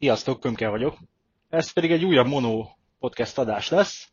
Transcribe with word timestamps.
Sziasztok, 0.00 0.40
Kömke 0.40 0.68
vagyok. 0.68 0.98
Ez 1.48 1.72
pedig 1.72 1.90
egy 1.90 2.04
újabb 2.04 2.26
mono 2.26 2.68
podcast 2.98 3.38
adás 3.38 3.68
lesz. 3.68 4.08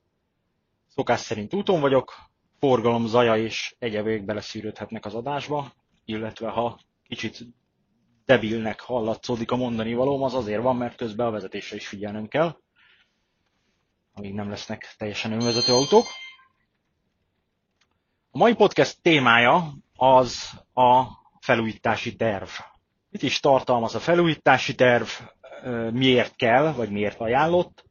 Szokás 0.88 1.20
szerint 1.20 1.54
úton 1.54 1.80
vagyok, 1.80 2.14
forgalom, 2.60 3.06
zaja 3.06 3.38
és 3.38 3.76
egyebek 3.80 4.26
beleszűrődhetnek 4.26 5.06
az 5.06 5.14
adásba, 5.14 5.72
illetve 6.06 6.50
ha 6.50 6.80
kicsit 7.08 7.40
debilnek 8.26 8.80
hallatszódik 8.80 9.52
a 9.52 9.56
mondani 9.56 9.94
valóm, 9.94 10.24
az 10.24 10.34
azért 10.34 10.62
van, 10.62 10.76
mert 10.76 10.96
közben 10.96 11.28
a 11.28 11.32
vezetésre 11.32 11.76
is 11.76 11.88
figyelnem 11.88 12.28
kell, 12.28 12.58
amíg 14.14 14.34
nem 14.34 14.50
lesznek 14.50 14.96
teljesen 14.98 15.32
önvezető 15.32 15.74
autók. 15.74 16.06
A 18.32 18.38
mai 18.38 18.56
podcast 18.56 19.02
témája 19.02 19.74
az 19.96 20.60
a 20.74 21.04
felújítási 21.40 22.16
terv. 22.16 22.50
Mit 23.10 23.24
is 23.24 23.40
tartalmaz 23.40 23.96
a 23.96 24.00
felújítási 24.00 24.76
terv, 24.76 25.08
miért 25.92 26.36
kell, 26.36 26.72
vagy 26.74 26.90
miért 26.90 27.20
ajánlott, 27.20 27.86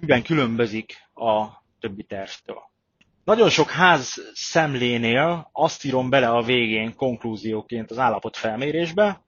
miben 0.00 0.22
különbözik 0.22 0.94
a 1.14 1.46
többi 1.80 2.02
tervtől. 2.02 2.70
Nagyon 3.24 3.50
sok 3.50 3.70
ház 3.70 4.30
szemlénél 4.32 5.48
azt 5.52 5.84
írom 5.84 6.10
bele 6.10 6.28
a 6.28 6.42
végén 6.42 6.94
konklúzióként 6.94 7.90
az 7.90 7.98
állapotfelmérésbe. 7.98 9.24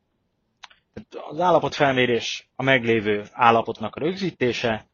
Az 1.29 1.41
állapotfelmérés 1.41 2.48
a 2.57 2.62
meglévő 2.62 3.25
állapotnak 3.33 3.95
a 3.95 4.01
rögzítése, 4.01 4.87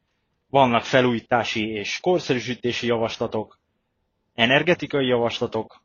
vannak 0.48 0.84
felújítási 0.84 1.68
és 1.68 2.01
korszerűsítési 2.01 2.87
javaslatok, 2.87 3.59
energetikai 4.34 5.06
javaslatok 5.06 5.82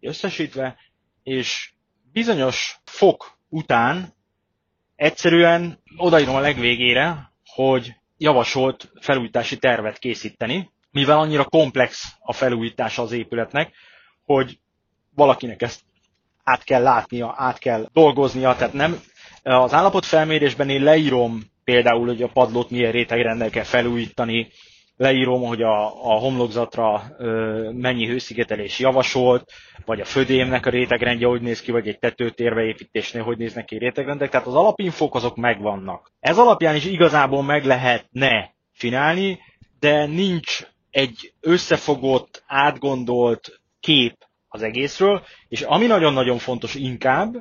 összesítve, 0.00 0.78
és 1.22 1.72
bizonyos 2.12 2.78
fok 2.84 3.38
után 3.48 4.14
egyszerűen 4.96 5.82
odaírom 5.96 6.34
a 6.34 6.40
legvégére, 6.40 7.32
hogy 7.46 7.94
javasolt 8.18 8.90
felújítási 9.00 9.56
tervet 9.58 9.98
készíteni, 9.98 10.70
mivel 10.90 11.18
annyira 11.18 11.44
komplex 11.44 12.04
a 12.20 12.32
felújítása 12.32 13.02
az 13.02 13.12
épületnek, 13.12 13.72
hogy 14.24 14.58
valakinek 15.14 15.62
ezt 15.62 15.80
át 16.44 16.64
kell 16.64 16.82
látnia, 16.82 17.34
át 17.36 17.58
kell 17.58 17.88
dolgoznia, 17.92 18.56
tehát 18.56 18.72
nem 18.72 19.00
az 19.42 19.72
állapotfelmérésben 19.72 20.68
én 20.68 20.82
leírom 20.82 21.40
például, 21.64 22.06
hogy 22.06 22.22
a 22.22 22.28
padlót 22.28 22.70
milyen 22.70 22.92
rétegrendel 22.92 23.50
kell 23.50 23.64
felújítani, 23.64 24.48
leírom, 24.96 25.42
hogy 25.42 25.62
a, 25.62 25.86
a 25.86 26.18
homlokzatra 26.18 27.02
ö, 27.18 27.70
mennyi 27.72 28.06
hőszigetelés 28.06 28.78
javasolt, 28.78 29.52
vagy 29.84 30.00
a 30.00 30.04
födémnek 30.04 30.66
a 30.66 30.70
rétegrendje 30.70 31.26
hogy 31.26 31.42
néz 31.42 31.60
ki, 31.60 31.70
vagy 31.70 31.88
egy 31.88 31.98
tetőtérbeépítésnél 31.98 33.22
hogy 33.22 33.38
néznek 33.38 33.64
ki 33.64 33.78
rétegrendek, 33.78 34.30
tehát 34.30 34.46
az 34.46 34.54
alapinfók 34.54 35.14
azok 35.14 35.36
megvannak. 35.36 36.12
Ez 36.20 36.38
alapján 36.38 36.74
is 36.74 36.84
igazából 36.84 37.42
meg 37.42 37.64
lehetne 37.64 38.54
csinálni, 38.76 39.38
de 39.80 40.06
nincs 40.06 40.66
egy 40.90 41.32
összefogott, 41.40 42.42
átgondolt 42.46 43.60
kép 43.80 44.16
az 44.48 44.62
egészről, 44.62 45.22
és 45.48 45.62
ami 45.62 45.86
nagyon-nagyon 45.86 46.38
fontos 46.38 46.74
inkább 46.74 47.34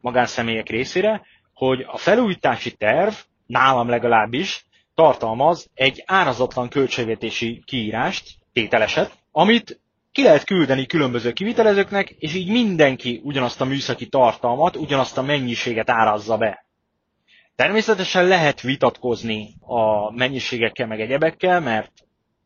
magánszemélyek 0.00 0.68
részére, 0.68 1.22
hogy 1.54 1.84
a 1.86 1.96
felújítási 1.96 2.70
terv, 2.70 3.12
nálam 3.46 3.88
legalábbis, 3.88 4.66
tartalmaz 4.94 5.70
egy 5.74 6.02
árazatlan 6.06 6.68
költségvetési 6.68 7.62
kiírást, 7.66 8.30
tételeset, 8.52 9.12
amit 9.30 9.80
ki 10.12 10.22
lehet 10.22 10.44
küldeni 10.44 10.86
különböző 10.86 11.32
kivitelezőknek, 11.32 12.10
és 12.10 12.34
így 12.34 12.50
mindenki 12.50 13.20
ugyanazt 13.24 13.60
a 13.60 13.64
műszaki 13.64 14.06
tartalmat, 14.08 14.76
ugyanazt 14.76 15.18
a 15.18 15.22
mennyiséget 15.22 15.90
árazza 15.90 16.36
be. 16.36 16.66
Természetesen 17.56 18.24
lehet 18.26 18.60
vitatkozni 18.60 19.54
a 19.60 20.12
mennyiségekkel 20.12 20.86
meg 20.86 21.00
egyebekkel, 21.00 21.60
mert 21.60 21.92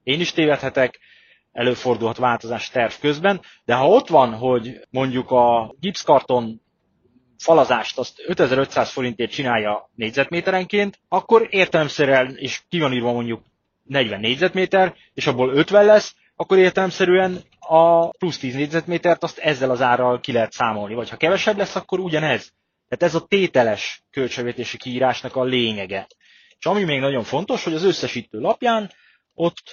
én 0.03 0.21
is 0.21 0.33
tévedhetek, 0.33 0.99
előfordulhat 1.53 2.17
változás 2.17 2.71
terv 2.71 2.93
közben, 3.01 3.41
de 3.65 3.75
ha 3.75 3.89
ott 3.89 4.09
van, 4.09 4.35
hogy 4.35 4.81
mondjuk 4.91 5.31
a 5.31 5.75
gipszkarton 5.81 6.61
falazást 7.39 7.99
azt 7.99 8.23
5500 8.27 8.91
forintért 8.91 9.31
csinálja 9.31 9.91
négyzetméterenként, 9.95 10.99
akkor 11.09 11.47
értelemszerűen, 11.51 12.37
és 12.37 12.63
ki 12.69 12.81
van 12.81 12.93
írva 12.93 13.13
mondjuk 13.13 13.43
40 13.83 14.21
négyzetméter, 14.21 14.95
és 15.15 15.27
abból 15.27 15.55
50 15.55 15.85
lesz, 15.85 16.15
akkor 16.37 16.59
értelemszerűen 16.59 17.43
a 17.61 18.09
plusz 18.09 18.39
10 18.39 18.55
négyzetmétert 18.55 19.23
azt 19.23 19.39
ezzel 19.39 19.71
az 19.71 19.81
árral 19.81 20.21
ki 20.21 20.33
lehet 20.33 20.53
számolni. 20.53 20.95
Vagy 20.95 21.09
ha 21.09 21.17
kevesebb 21.17 21.57
lesz, 21.57 21.77
akkor 21.77 21.99
ugyanez. 21.99 22.53
Tehát 22.89 23.15
ez 23.15 23.23
a 23.23 23.27
tételes 23.27 24.03
költségvetési 24.11 24.77
kiírásnak 24.77 25.37
a 25.37 25.45
lényege. 25.45 26.07
És 26.59 26.67
ami 26.67 26.85
még 26.85 27.01
nagyon 27.01 27.23
fontos, 27.25 27.65
hogy 27.65 27.75
az 27.75 27.85
összesítő 27.85 28.39
lapján 28.39 28.91
ott 29.35 29.73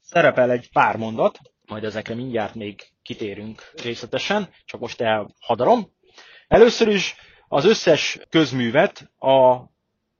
szerepel 0.00 0.50
egy 0.50 0.70
pár 0.72 0.96
mondat, 0.96 1.38
majd 1.66 1.84
ezekre 1.84 2.14
mindjárt 2.14 2.54
még 2.54 2.82
kitérünk 3.02 3.72
részletesen, 3.82 4.48
csak 4.64 4.80
most 4.80 5.00
elhadarom. 5.00 5.92
Először 6.50 6.88
is 6.88 7.14
az 7.48 7.64
összes 7.64 8.18
közművet 8.28 9.10
a 9.18 9.56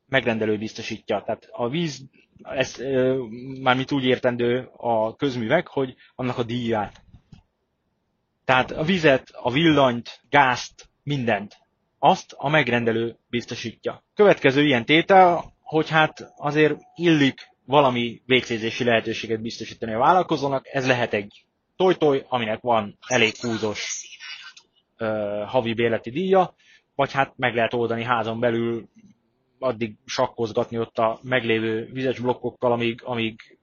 megrendelő 0.07 0.59
biztosítja. 0.59 1.23
Tehát 1.27 1.49
a 1.51 1.69
víz, 1.69 2.03
ez 2.43 2.77
mármint 3.61 3.93
úgy 3.93 4.05
értendő 4.05 4.69
a 4.77 5.17
közművek, 5.17 5.67
hogy 5.67 5.95
annak 6.15 6.39
a 6.39 6.43
díját. 6.43 7.03
Tehát 8.45 8.71
a 8.71 8.83
vizet, 8.83 9.31
a 9.33 9.51
villanyt, 9.51 10.21
gázt, 10.29 10.89
mindent. 11.03 11.57
Azt 11.99 12.35
a 12.37 12.49
megrendelő 12.49 13.17
biztosítja. 13.29 14.05
Következő 14.15 14.65
ilyen 14.65 14.85
tétel, 14.85 15.55
hogy 15.61 15.89
hát 15.89 16.33
azért 16.37 16.75
illik 16.95 17.49
valami 17.65 18.23
végzési 18.27 18.85
lehetőséget 18.85 19.41
biztosítani 19.41 19.93
a 19.93 19.99
vállalkozónak. 19.99 20.67
Ez 20.73 20.87
lehet 20.87 21.13
egy 21.15 21.45
tojtoj, 21.77 22.25
aminek 22.29 22.61
van 22.61 22.99
elég 23.07 23.37
húzós 23.37 24.10
havi 25.47 25.75
bérleti 25.75 26.11
díja, 26.11 26.55
vagy 26.95 27.13
hát 27.13 27.33
meg 27.37 27.55
lehet 27.55 27.75
oldani 27.75 28.03
házon 28.03 28.41
belül, 28.41 28.89
addig 29.59 29.95
sakkozgatni 30.05 30.79
ott 30.79 30.99
a 30.99 31.19
meglévő 31.23 31.89
vizes 31.93 32.19
blokkokkal, 32.19 32.73
amíg, 32.73 33.01
amíg, 33.05 33.59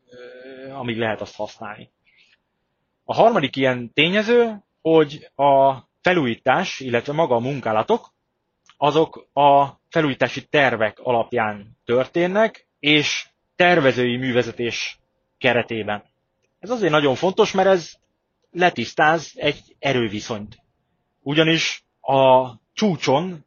amíg 0.73 0.97
lehet 0.97 1.21
azt 1.21 1.35
használni. 1.35 1.89
A 3.03 3.13
harmadik 3.13 3.55
ilyen 3.55 3.93
tényező, 3.93 4.63
hogy 4.81 5.29
a 5.35 5.77
felújítás, 6.01 6.79
illetve 6.79 7.13
maga 7.13 7.35
a 7.35 7.39
munkálatok, 7.39 8.13
azok 8.77 9.27
a 9.33 9.65
felújítási 9.89 10.45
tervek 10.45 10.99
alapján 10.99 11.77
történnek, 11.85 12.67
és 12.79 13.27
tervezői 13.55 14.17
művezetés 14.17 14.99
keretében. 15.37 16.03
Ez 16.59 16.69
azért 16.69 16.91
nagyon 16.91 17.15
fontos, 17.15 17.51
mert 17.51 17.67
ez 17.67 17.93
letisztáz 18.51 19.31
egy 19.35 19.75
erőviszonyt. 19.79 20.57
Ugyanis 21.27 21.83
a 22.01 22.51
csúcson 22.73 23.45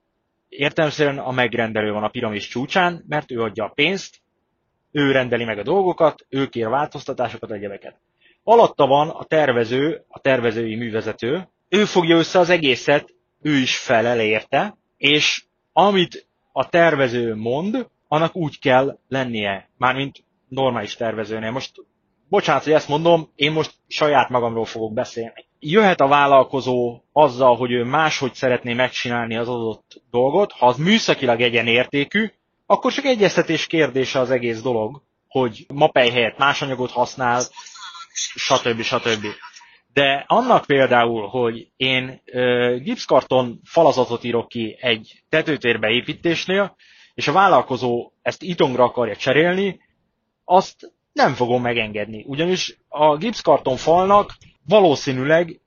értelemszerűen 0.48 1.18
a 1.18 1.30
megrendelő 1.30 1.92
van 1.92 2.02
a 2.02 2.08
piramis 2.08 2.48
csúcsán, 2.48 3.04
mert 3.08 3.30
ő 3.30 3.42
adja 3.42 3.64
a 3.64 3.72
pénzt, 3.74 4.20
ő 4.90 5.12
rendeli 5.12 5.44
meg 5.44 5.58
a 5.58 5.62
dolgokat, 5.62 6.26
ő 6.28 6.46
kér 6.46 6.68
változtatásokat, 6.68 7.50
egyebeket. 7.50 8.00
Alatta 8.42 8.86
van 8.86 9.08
a 9.08 9.24
tervező, 9.24 10.04
a 10.08 10.18
tervezői 10.18 10.76
művezető, 10.76 11.48
ő 11.68 11.84
fogja 11.84 12.16
össze 12.16 12.38
az 12.38 12.50
egészet, 12.50 13.14
ő 13.42 13.56
is 13.56 13.78
felel 13.78 14.20
érte, 14.20 14.76
és 14.96 15.44
amit 15.72 16.26
a 16.52 16.68
tervező 16.68 17.34
mond, 17.34 17.88
annak 18.08 18.36
úgy 18.36 18.58
kell 18.58 18.98
lennie, 19.08 19.70
mármint 19.76 20.24
normális 20.48 20.96
tervezőnél. 20.96 21.50
Most 21.50 21.72
bocsánat, 22.28 22.64
hogy 22.64 22.72
ezt 22.72 22.88
mondom, 22.88 23.32
én 23.34 23.52
most 23.52 23.74
saját 23.86 24.28
magamról 24.28 24.64
fogok 24.64 24.92
beszélni 24.92 25.48
jöhet 25.60 26.00
a 26.00 26.08
vállalkozó 26.08 27.00
azzal, 27.12 27.56
hogy 27.56 27.70
ő 27.70 27.84
máshogy 27.84 28.34
szeretné 28.34 28.72
megcsinálni 28.74 29.36
az 29.36 29.48
adott 29.48 30.02
dolgot, 30.10 30.52
ha 30.52 30.66
az 30.66 30.76
műszakilag 30.76 31.40
egyenértékű, 31.40 32.32
akkor 32.66 32.92
csak 32.92 33.04
egyeztetés 33.04 33.66
kérdése 33.66 34.18
az 34.18 34.30
egész 34.30 34.60
dolog, 34.60 35.02
hogy 35.28 35.66
mapej 35.74 36.10
helyett 36.10 36.38
más 36.38 36.62
anyagot 36.62 36.90
használ, 36.90 37.42
stb. 38.34 38.82
stb. 38.82 39.26
De 39.92 40.24
annak 40.26 40.64
például, 40.66 41.28
hogy 41.28 41.68
én 41.76 42.22
gipszkarton 42.82 43.60
falazatot 43.64 44.24
írok 44.24 44.48
ki 44.48 44.76
egy 44.80 45.22
tetőtérbe 45.28 45.88
építésnél, 45.88 46.76
és 47.14 47.28
a 47.28 47.32
vállalkozó 47.32 48.10
ezt 48.22 48.42
itongra 48.42 48.84
akarja 48.84 49.16
cserélni, 49.16 49.80
azt 50.44 50.92
nem 51.12 51.34
fogom 51.34 51.62
megengedni. 51.62 52.24
Ugyanis 52.26 52.78
a 52.88 53.16
gipszkarton 53.16 53.76
falnak 53.76 54.34
valószínűleg 54.66 55.60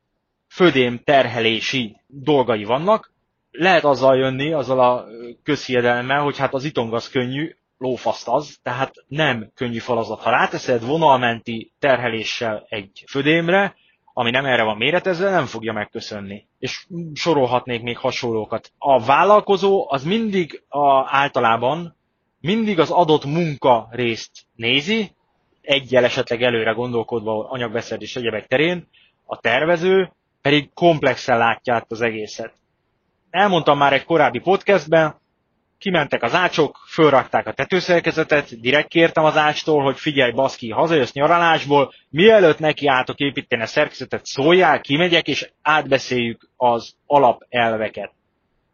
födém 0.48 1.02
terhelési 1.04 1.98
dolgai 2.08 2.64
vannak. 2.64 3.12
Lehet 3.52 3.84
azzal 3.84 4.18
jönni, 4.18 4.54
azzal 4.54 4.80
a 4.80 5.06
közhiedelemmel, 5.44 6.22
hogy 6.22 6.38
hát 6.38 6.54
az 6.54 6.64
itong 6.64 7.02
könnyű, 7.12 7.56
lófaszt 7.78 8.28
az, 8.28 8.58
tehát 8.64 8.94
nem 9.08 9.52
könnyű 9.56 9.78
falazat. 9.78 10.22
Ha 10.22 10.30
ráteszed 10.30 10.86
vonalmenti 10.86 11.72
terheléssel 11.80 12.66
egy 12.70 13.04
födémre, 13.08 13.76
ami 14.14 14.30
nem 14.30 14.46
erre 14.46 14.64
van 14.64 14.78
méretezve, 14.78 15.30
nem 15.30 15.46
fogja 15.46 15.74
megköszönni. 15.74 16.46
És 16.60 16.88
sorolhatnék 17.14 17.82
még 17.82 17.98
hasonlókat. 17.98 18.72
A 18.78 19.04
vállalkozó 19.04 19.86
az 19.90 20.04
mindig 20.04 20.64
a, 20.68 21.16
általában 21.18 21.96
mindig 22.40 22.80
az 22.80 22.90
adott 22.92 23.26
munka 23.26 23.88
részt 23.92 24.32
nézi, 24.56 25.12
egyel 25.64 26.04
esetleg 26.04 26.42
előre 26.44 26.72
gondolkodva 26.72 27.50
anyagbeszerzés 27.50 28.16
egyebek 28.16 28.48
terén, 28.48 28.88
a 29.26 29.40
tervező 29.40 30.12
pedig 30.42 30.74
komplexen 30.74 31.38
látja 31.38 31.74
át 31.74 31.92
az 31.92 32.02
egészet. 32.02 32.54
Elmondtam 33.30 33.78
már 33.78 33.94
egy 33.94 34.06
korábbi 34.06 34.40
podcastben, 34.40 35.22
kimentek 35.78 36.24
az 36.24 36.36
ácsok, 36.36 36.78
fölrakták 36.88 37.48
a 37.48 37.54
tetőszerkezetet, 37.54 38.60
direkt 38.60 38.88
kértem 38.88 39.24
az 39.24 39.38
ácstól, 39.38 39.84
hogy 39.84 40.00
figyelj 40.00 40.32
baszki, 40.32 40.70
hazajössz 40.70 41.12
nyaralásból, 41.12 41.94
mielőtt 42.10 42.60
neki 42.60 42.88
álltok 42.88 43.20
építeni 43.20 43.62
a 43.62 43.66
szerkezetet, 43.66 44.26
szóljál, 44.26 44.82
kimegyek, 44.82 45.28
és 45.28 45.52
átbeszéljük 45.62 46.50
az 46.58 46.96
alapelveket. 47.06 48.12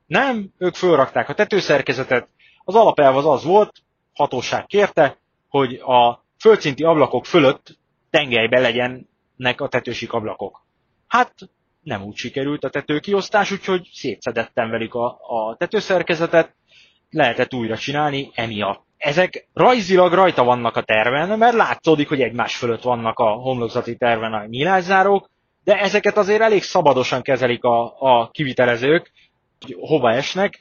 Nem, 0.06 0.50
ők 0.58 0.76
fölrakták 0.76 1.30
a 1.30 1.34
tetőszerkezetet, 1.34 2.28
az 2.64 2.76
alapelv 2.76 3.18
az 3.18 3.26
az 3.26 3.44
volt, 3.44 3.72
hatóság 4.14 4.66
kérte, 4.66 5.18
hogy 5.50 5.74
a 5.74 6.24
földszinti 6.40 6.84
ablakok 6.84 7.26
fölött 7.26 7.78
tengelybe 8.10 8.60
legyenek 8.60 9.62
a 9.62 9.68
tetősik 9.68 10.14
ablakok. 10.14 10.66
Hát 11.08 11.34
nem 11.84 12.04
úgy 12.04 12.16
sikerült 12.16 12.64
a 12.64 12.70
tetőkiosztás, 12.70 13.52
úgyhogy 13.52 13.90
szétszedettem 13.94 14.70
velük 14.70 14.94
a, 14.94 15.06
a 15.06 15.56
tetőszerkezetet, 15.58 16.56
lehetett 17.10 17.54
újra 17.54 17.78
csinálni 17.78 18.32
emiatt. 18.34 18.84
Ezek 18.98 19.48
rajzilag 19.54 20.14
rajta 20.14 20.44
vannak 20.44 20.76
a 20.76 20.82
terven, 20.84 21.38
mert 21.38 21.56
látszódik, 21.56 22.08
hogy 22.08 22.22
egymás 22.22 22.56
fölött 22.56 22.82
vannak 22.82 23.20
a 23.20 23.30
homlokzati 23.30 23.98
terven 23.98 24.34
a 24.34 24.46
nyílászárók, 24.46 25.30
de 25.64 25.80
ezeket 25.80 26.18
azért 26.18 26.42
elég 26.42 26.64
szabadosan 26.64 27.22
kezelik 27.22 27.64
a, 27.64 27.96
a 28.00 28.30
kivitelezők, 28.32 29.12
hogy 29.60 29.76
hova 29.80 30.12
esnek, 30.12 30.60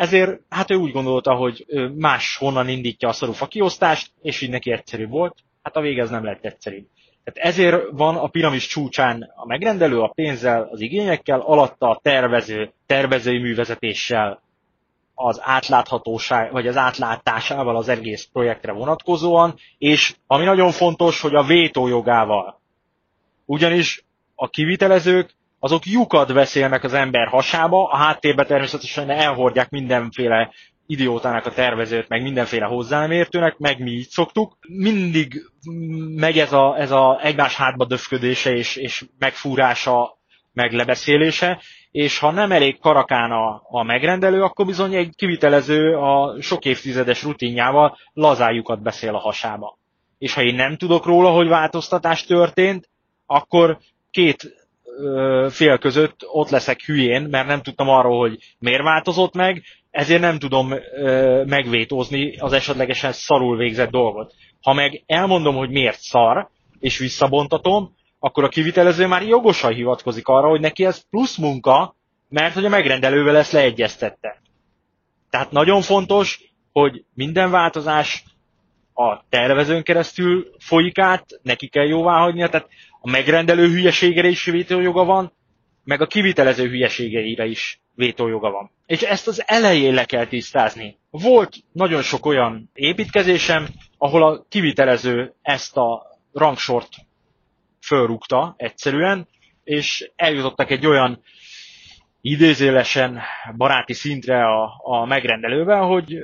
ezért 0.00 0.40
hát 0.48 0.70
ő 0.70 0.74
úgy 0.74 0.92
gondolta, 0.92 1.34
hogy 1.34 1.66
más 1.96 2.36
honnan 2.36 2.68
indítja 2.68 3.08
a 3.08 3.12
szarufa 3.12 3.46
kiosztást, 3.46 4.10
és 4.22 4.40
így 4.40 4.50
neki 4.50 4.72
egyszerű 4.72 5.06
volt. 5.06 5.34
Hát 5.62 5.76
a 5.76 5.80
vége 5.80 6.02
ez 6.02 6.10
nem 6.10 6.24
lett 6.24 6.44
egyszerű. 6.44 6.86
Tehát 7.24 7.50
ezért 7.50 7.82
van 7.90 8.16
a 8.16 8.26
piramis 8.26 8.66
csúcsán 8.66 9.32
a 9.36 9.46
megrendelő 9.46 10.00
a 10.00 10.12
pénzzel, 10.14 10.68
az 10.72 10.80
igényekkel, 10.80 11.40
alatta 11.40 11.88
a 11.88 12.00
tervező, 12.02 12.72
tervezői 12.86 13.38
művezetéssel, 13.38 14.42
az 15.14 15.40
átláthatóság, 15.42 16.52
vagy 16.52 16.66
az 16.66 16.76
átlátásával 16.76 17.76
az 17.76 17.88
egész 17.88 18.28
projektre 18.32 18.72
vonatkozóan, 18.72 19.54
és 19.78 20.14
ami 20.26 20.44
nagyon 20.44 20.70
fontos, 20.70 21.20
hogy 21.20 21.34
a 21.34 21.42
vétójogával. 21.42 22.60
Ugyanis 23.44 24.04
a 24.34 24.48
kivitelezők 24.48 25.34
azok 25.60 25.86
lyukat 25.86 26.32
beszélnek 26.34 26.84
az 26.84 26.92
ember 26.94 27.26
hasába, 27.28 27.88
a 27.88 27.96
háttérben 27.96 28.46
természetesen 28.46 29.10
elhordják 29.10 29.70
mindenféle 29.70 30.52
idiótának 30.86 31.46
a 31.46 31.52
tervezőt, 31.52 32.08
meg 32.08 32.22
mindenféle 32.22 32.66
hozzámértőnek, 32.66 33.58
meg 33.58 33.78
mi 33.80 33.90
így 33.90 34.08
szoktuk. 34.08 34.56
Mindig 34.68 35.42
megy 36.16 36.38
ez 36.38 36.52
a, 36.52 36.76
ez 36.78 36.90
a 36.90 37.18
egymás 37.22 37.56
hátba 37.56 37.84
döfködése 37.84 38.50
és, 38.56 38.76
és 38.76 39.04
megfúrása, 39.18 40.18
meg 40.52 40.72
lebeszélése, 40.72 41.60
és 41.90 42.18
ha 42.18 42.30
nem 42.30 42.52
elég 42.52 42.78
karakán 42.78 43.30
a, 43.30 43.62
a 43.68 43.82
megrendelő, 43.82 44.42
akkor 44.42 44.66
bizony 44.66 44.94
egy 44.94 45.14
kivitelező 45.16 45.96
a 45.96 46.36
sok 46.42 46.64
évtizedes 46.64 47.22
rutinjával 47.22 47.96
lazájukat 48.12 48.82
beszél 48.82 49.14
a 49.14 49.18
hasába. 49.18 49.78
És 50.18 50.34
ha 50.34 50.42
én 50.42 50.54
nem 50.54 50.76
tudok 50.76 51.04
róla, 51.06 51.30
hogy 51.30 51.48
változtatás 51.48 52.24
történt, 52.24 52.88
akkor 53.26 53.78
két 54.10 54.59
fél 55.50 55.78
között 55.78 56.20
ott 56.26 56.50
leszek 56.50 56.80
hülyén, 56.80 57.22
mert 57.22 57.46
nem 57.46 57.62
tudtam 57.62 57.88
arról, 57.88 58.18
hogy 58.18 58.38
miért 58.58 58.82
változott 58.82 59.34
meg, 59.34 59.62
ezért 59.90 60.20
nem 60.20 60.38
tudom 60.38 60.72
ö, 60.96 61.42
megvétózni 61.46 62.36
az 62.36 62.52
esetlegesen 62.52 63.12
szarul 63.12 63.56
végzett 63.56 63.90
dolgot. 63.90 64.34
Ha 64.62 64.72
meg 64.72 65.02
elmondom, 65.06 65.56
hogy 65.56 65.70
miért 65.70 66.00
szar, 66.00 66.48
és 66.78 66.98
visszabontatom, 66.98 67.94
akkor 68.18 68.44
a 68.44 68.48
kivitelező 68.48 69.06
már 69.06 69.22
jogosan 69.22 69.72
hivatkozik 69.72 70.26
arra, 70.26 70.48
hogy 70.48 70.60
neki 70.60 70.84
ez 70.84 71.08
plusz 71.10 71.36
munka, 71.36 71.96
mert 72.28 72.54
hogy 72.54 72.64
a 72.64 72.68
megrendelővel 72.68 73.36
ezt 73.36 73.52
leegyeztette. 73.52 74.42
Tehát 75.30 75.50
nagyon 75.50 75.82
fontos, 75.82 76.40
hogy 76.72 77.04
minden 77.14 77.50
változás 77.50 78.24
a 78.94 79.24
tervezőn 79.28 79.82
keresztül 79.82 80.46
folyik 80.58 80.98
át, 80.98 81.26
neki 81.42 81.68
kell 81.68 81.86
jóvá 81.86 82.18
hagynia, 82.18 82.48
tehát 82.48 82.68
a 83.00 83.10
megrendelő 83.10 83.68
hülyeségére 83.68 84.28
is 84.28 84.44
vétójoga 84.44 85.04
van, 85.04 85.32
meg 85.84 86.00
a 86.00 86.06
kivitelező 86.06 86.68
hülyeségeire 86.68 87.44
is 87.46 87.80
vétójoga 87.94 88.50
van. 88.50 88.70
És 88.86 89.02
ezt 89.02 89.26
az 89.28 89.42
elején 89.46 89.94
le 89.94 90.04
kell 90.04 90.26
tisztázni. 90.26 90.96
Volt 91.10 91.56
nagyon 91.72 92.02
sok 92.02 92.26
olyan 92.26 92.70
építkezésem, 92.74 93.66
ahol 93.98 94.22
a 94.22 94.44
kivitelező 94.48 95.34
ezt 95.42 95.76
a 95.76 96.06
rangsort 96.32 96.88
fölrúgta 97.82 98.54
egyszerűen, 98.56 99.28
és 99.64 100.10
eljutottak 100.16 100.70
egy 100.70 100.86
olyan 100.86 101.22
idézélesen 102.20 103.20
baráti 103.56 103.92
szintre 103.92 104.44
a, 104.44 104.80
a 104.82 105.04
megrendelővel, 105.06 105.82
hogy 105.82 106.14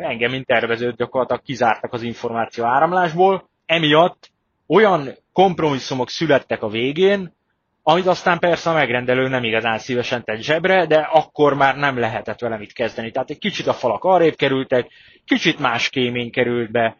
engem, 0.00 0.30
mint 0.30 0.46
tervezőt 0.46 0.96
gyakorlatilag 0.96 1.42
kizártak 1.42 1.92
az 1.92 2.02
információ 2.02 2.64
áramlásból. 2.64 3.48
Emiatt 3.66 4.31
olyan 4.66 5.10
kompromisszumok 5.32 6.10
születtek 6.10 6.62
a 6.62 6.68
végén, 6.68 7.34
amit 7.82 8.06
aztán 8.06 8.38
persze 8.38 8.70
a 8.70 8.74
megrendelő 8.74 9.28
nem 9.28 9.44
igazán 9.44 9.78
szívesen 9.78 10.24
tett 10.24 10.40
zsebre, 10.40 10.86
de 10.86 10.96
akkor 10.96 11.54
már 11.54 11.76
nem 11.76 11.98
lehetett 11.98 12.40
vele 12.40 12.56
mit 12.56 12.72
kezdeni. 12.72 13.10
Tehát 13.10 13.30
egy 13.30 13.38
kicsit 13.38 13.66
a 13.66 13.72
falak 13.72 14.04
arrébb 14.04 14.34
kerültek, 14.34 14.88
kicsit 15.24 15.58
más 15.58 15.88
kémény 15.88 16.30
került 16.30 16.70
be, 16.70 16.96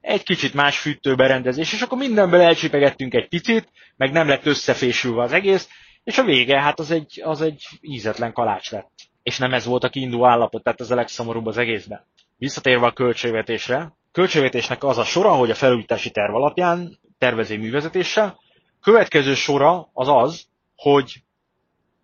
egy 0.00 0.22
kicsit 0.22 0.54
más 0.54 0.78
fűtőberendezés, 0.78 1.72
és 1.72 1.80
akkor 1.80 1.98
mindenből 1.98 2.40
elcsipegettünk 2.40 3.14
egy 3.14 3.28
picit, 3.28 3.68
meg 3.96 4.12
nem 4.12 4.28
lett 4.28 4.46
összefésülve 4.46 5.22
az 5.22 5.32
egész, 5.32 5.68
és 6.04 6.18
a 6.18 6.24
vége, 6.24 6.60
hát 6.60 6.78
az 6.78 6.90
egy, 6.90 7.20
az 7.24 7.40
egy 7.40 7.66
ízetlen 7.80 8.32
kalács 8.32 8.70
lett. 8.70 8.90
És 9.22 9.38
nem 9.38 9.52
ez 9.52 9.64
volt 9.64 9.84
a 9.84 9.88
kiinduló 9.88 10.26
állapot, 10.26 10.62
tehát 10.62 10.80
ez 10.80 10.90
a 10.90 10.94
legszomorúbb 10.94 11.46
az 11.46 11.58
egészben. 11.58 12.06
Visszatérve 12.36 12.86
a 12.86 12.92
költségvetésre, 12.92 13.92
költségvetésnek 14.12 14.84
az 14.84 14.98
a 14.98 15.04
sora, 15.04 15.32
hogy 15.34 15.50
a 15.50 15.54
felújítási 15.54 16.10
terv 16.10 16.34
alapján 16.34 16.98
tervező 17.18 17.58
művezetéssel, 17.58 18.38
következő 18.80 19.34
sora 19.34 19.90
az 19.92 20.08
az, 20.08 20.46
hogy 20.76 21.22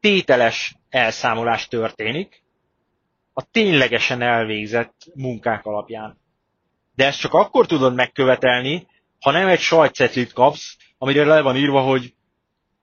tételes 0.01 0.77
elszámolás 0.89 1.69
történik 1.69 2.43
a 3.33 3.43
ténylegesen 3.51 4.23
elvégzett 4.23 4.95
munkák 5.15 5.65
alapján. 5.65 6.19
De 6.95 7.07
ezt 7.07 7.21
csak 7.21 7.33
akkor 7.35 7.67
tudod 7.67 7.95
megkövetelni, 7.95 8.87
ha 9.21 9.31
nem 9.31 9.49
egy 9.49 9.61
sajtcetlit 9.61 10.33
kapsz, 10.33 10.77
amire 10.99 11.25
le 11.25 11.41
van 11.41 11.57
írva, 11.57 11.81
hogy 11.81 12.15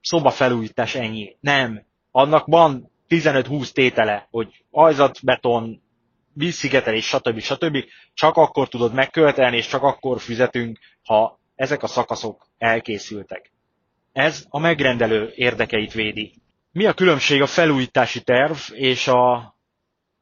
szobafelújítás 0.00 0.94
ennyi. 0.94 1.36
Nem. 1.40 1.82
Annak 2.10 2.46
van 2.46 2.90
15-20 3.08 3.70
tétele, 3.70 4.26
hogy 4.30 4.64
ajzat, 4.70 5.24
beton, 5.24 5.82
vízszigetelés, 6.34 7.06
stb. 7.06 7.40
stb. 7.40 7.84
Csak 8.14 8.36
akkor 8.36 8.68
tudod 8.68 8.94
megkövetelni, 8.94 9.56
és 9.56 9.66
csak 9.66 9.82
akkor 9.82 10.20
fizetünk, 10.20 10.78
ha 11.02 11.38
ezek 11.54 11.82
a 11.82 11.86
szakaszok 11.86 12.46
elkészültek. 12.58 13.52
Ez 14.12 14.44
a 14.48 14.58
megrendelő 14.58 15.32
érdekeit 15.34 15.92
védi. 15.92 16.34
Mi 16.72 16.86
a 16.86 16.94
különbség 16.94 17.42
a 17.42 17.46
felújítási 17.46 18.22
terv 18.22 18.56
és 18.72 19.08
a 19.08 19.54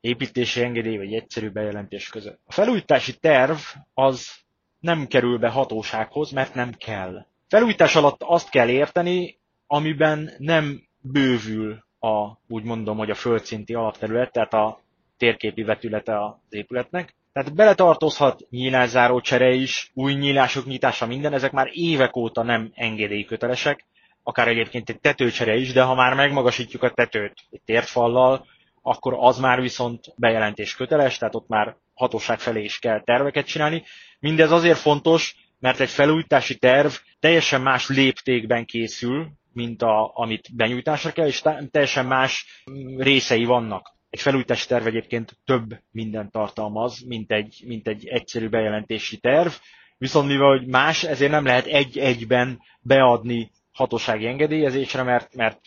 építési 0.01 0.63
engedély 0.63 0.97
vagy 0.97 1.13
egyszerű 1.13 1.51
bejelentés 1.51 2.09
között? 2.09 2.41
A 2.45 2.53
felújítási 2.53 3.19
terv 3.19 3.59
az 3.95 4.31
nem 4.79 5.07
kerül 5.07 5.39
be 5.39 5.49
hatósághoz, 5.49 6.31
mert 6.31 6.55
nem 6.55 6.73
kell. 6.73 7.27
Felújítás 7.49 7.97
alatt 7.97 8.23
azt 8.23 8.51
kell 8.51 8.69
érteni, 8.69 9.39
amiben 9.67 10.31
nem 10.39 10.83
bővül 11.01 11.85
a, 11.99 12.39
úgy 12.49 12.65
mondom, 12.65 12.97
hogy 12.97 13.11
a 13.11 13.15
földszinti 13.15 13.75
alapterület, 13.75 14.33
tehát 14.33 14.53
a 14.53 14.82
térképi 15.23 15.63
vetülete 15.63 16.25
az 16.25 16.33
épületnek. 16.49 17.15
Tehát 17.33 17.55
beletartozhat 17.55 18.41
nyílászáró 18.51 19.21
csere 19.21 19.51
is, 19.51 19.91
új 19.95 20.13
nyílások 20.13 20.67
nyitása, 20.67 21.07
minden, 21.07 21.33
ezek 21.33 21.53
már 21.53 21.69
évek 21.73 22.17
óta 22.17 22.43
nem 22.43 22.71
engedélykötelesek, 22.75 23.87
akár 24.23 24.49
egyébként 24.49 24.89
egy 24.89 25.01
tetőcsere 25.01 25.55
is, 25.57 25.73
de 25.73 25.83
ha 25.83 25.95
már 25.95 26.15
megmagasítjuk 26.15 26.83
a 26.83 26.91
tetőt 26.91 27.35
egy 27.51 27.61
térfallal, 27.65 28.47
akkor 28.83 29.15
az 29.19 29.39
már 29.39 29.61
viszont 29.61 30.05
bejelentés 30.17 30.75
köteles, 30.77 31.19
tehát 31.19 31.35
ott 31.35 31.49
már 31.49 31.77
hatóság 31.95 32.39
felé 32.39 32.63
is 32.63 32.79
kell 32.79 33.03
terveket 33.03 33.47
csinálni. 33.47 33.83
Mindez 34.21 34.51
azért 34.51 34.79
fontos, 34.79 35.37
mert 35.59 35.81
egy 35.81 35.91
felújítási 35.91 36.57
terv 36.59 36.93
teljesen 37.21 37.61
más 37.61 37.89
léptékben 37.89 38.65
készül, 38.65 39.29
mint 39.53 39.83
a, 39.83 40.11
amit 40.15 40.57
benyújtásra 40.57 41.13
kell, 41.13 41.27
és 41.27 41.43
teljesen 41.71 42.07
más 42.07 42.63
részei 42.97 43.45
vannak. 43.45 43.92
Egy 44.13 44.21
felújítási 44.21 44.67
terv 44.67 44.87
egyébként 44.87 45.39
több 45.45 45.79
mindent 45.91 46.31
tartalmaz, 46.31 47.01
mint 47.07 47.31
egy, 47.31 47.63
mint 47.67 47.89
egy 47.89 48.07
egyszerű 48.07 48.49
bejelentési 48.49 49.17
terv, 49.19 49.51
viszont 49.99 50.29
mivel 50.29 50.49
hogy 50.49 50.67
más, 50.67 51.05
ezért 51.05 51.31
nem 51.31 51.45
lehet 51.45 51.67
egy-egyben 51.67 52.61
beadni 52.81 53.51
hatósági 53.73 54.27
engedélyezésre, 54.27 55.03
mert, 55.03 55.35
mert 55.35 55.61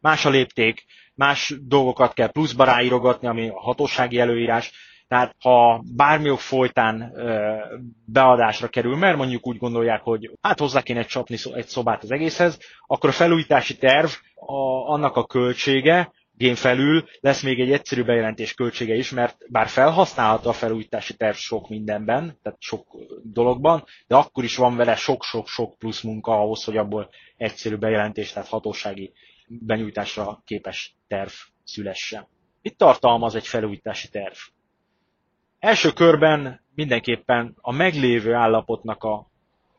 más 0.00 0.24
a 0.24 0.30
lépték, 0.30 0.84
más 1.14 1.54
dolgokat 1.62 2.14
kell 2.14 2.30
pluszba 2.30 2.64
ráírogatni, 2.64 3.26
ami 3.28 3.48
a 3.48 3.60
hatósági 3.60 4.18
előírás, 4.18 4.72
Tehát 5.08 5.34
ha 5.38 5.82
bármi 5.96 6.36
folytán 6.36 7.12
beadásra 8.04 8.68
kerül, 8.68 8.96
mert 8.96 9.16
mondjuk 9.16 9.46
úgy 9.46 9.58
gondolják, 9.58 10.02
hogy 10.02 10.30
hát 10.40 10.58
hozzá 10.58 10.82
kéne 10.82 11.02
csapni 11.02 11.36
egy 11.54 11.66
szobát 11.66 12.02
az 12.02 12.10
egészhez, 12.10 12.58
akkor 12.86 13.08
a 13.08 13.12
felújítási 13.12 13.76
terv 13.76 14.08
a, 14.34 14.92
annak 14.92 15.16
a 15.16 15.26
költsége 15.26 16.12
gén 16.38 16.54
felül 16.54 17.04
lesz 17.20 17.42
még 17.42 17.60
egy 17.60 17.72
egyszerű 17.72 18.04
bejelentés 18.04 18.54
költsége 18.54 18.94
is, 18.94 19.10
mert 19.10 19.50
bár 19.50 19.68
felhasználható 19.68 20.48
a 20.48 20.52
felújítási 20.52 21.16
terv 21.16 21.36
sok 21.36 21.68
mindenben, 21.68 22.38
tehát 22.42 22.58
sok 22.60 22.96
dologban, 23.22 23.84
de 24.06 24.16
akkor 24.16 24.44
is 24.44 24.56
van 24.56 24.76
vele 24.76 24.94
sok-sok-sok 24.94 25.78
plusz 25.78 26.02
munka 26.02 26.32
ahhoz, 26.32 26.64
hogy 26.64 26.76
abból 26.76 27.08
egyszerű 27.36 27.76
bejelentés, 27.76 28.32
tehát 28.32 28.48
hatósági 28.48 29.12
benyújtásra 29.48 30.42
képes 30.44 30.94
terv 31.08 31.30
szülessen. 31.64 32.26
Mit 32.62 32.76
tartalmaz 32.76 33.34
egy 33.34 33.46
felújítási 33.46 34.08
terv? 34.08 34.36
Első 35.58 35.90
körben 35.92 36.60
mindenképpen 36.74 37.56
a 37.60 37.72
meglévő 37.72 38.34
állapotnak 38.34 39.04
a 39.04 39.26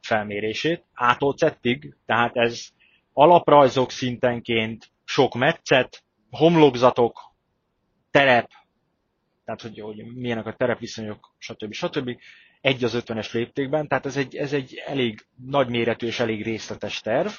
felmérését, 0.01 0.83
ától 0.93 1.35
tehát 2.05 2.35
ez 2.35 2.67
alaprajzok 3.13 3.91
szintenként 3.91 4.91
sok 5.05 5.35
metszet, 5.35 6.03
homlokzatok, 6.29 7.19
terep, 8.11 8.49
tehát 9.45 9.61
hogy, 9.61 9.79
hogy 9.79 10.15
milyenek 10.15 10.45
a 10.45 10.53
terepviszonyok, 10.53 11.35
stb. 11.37 11.73
stb. 11.73 12.17
Egy 12.61 12.83
az 12.83 12.93
ötvenes 12.93 13.33
léptékben, 13.33 13.87
tehát 13.87 14.05
ez 14.05 14.17
egy, 14.17 14.35
ez 14.35 14.53
egy 14.53 14.83
elég 14.85 15.25
nagyméretű 15.45 16.07
és 16.07 16.19
elég 16.19 16.43
részletes 16.43 16.99
terv, 16.99 17.29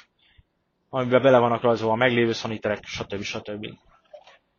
amiben 0.89 1.21
bele 1.21 1.37
vannak 1.37 1.61
rajzolva 1.61 1.93
a 1.93 1.97
meglévő 1.97 2.31
szaniterek, 2.31 2.85
stb. 2.85 3.21
stb. 3.21 3.67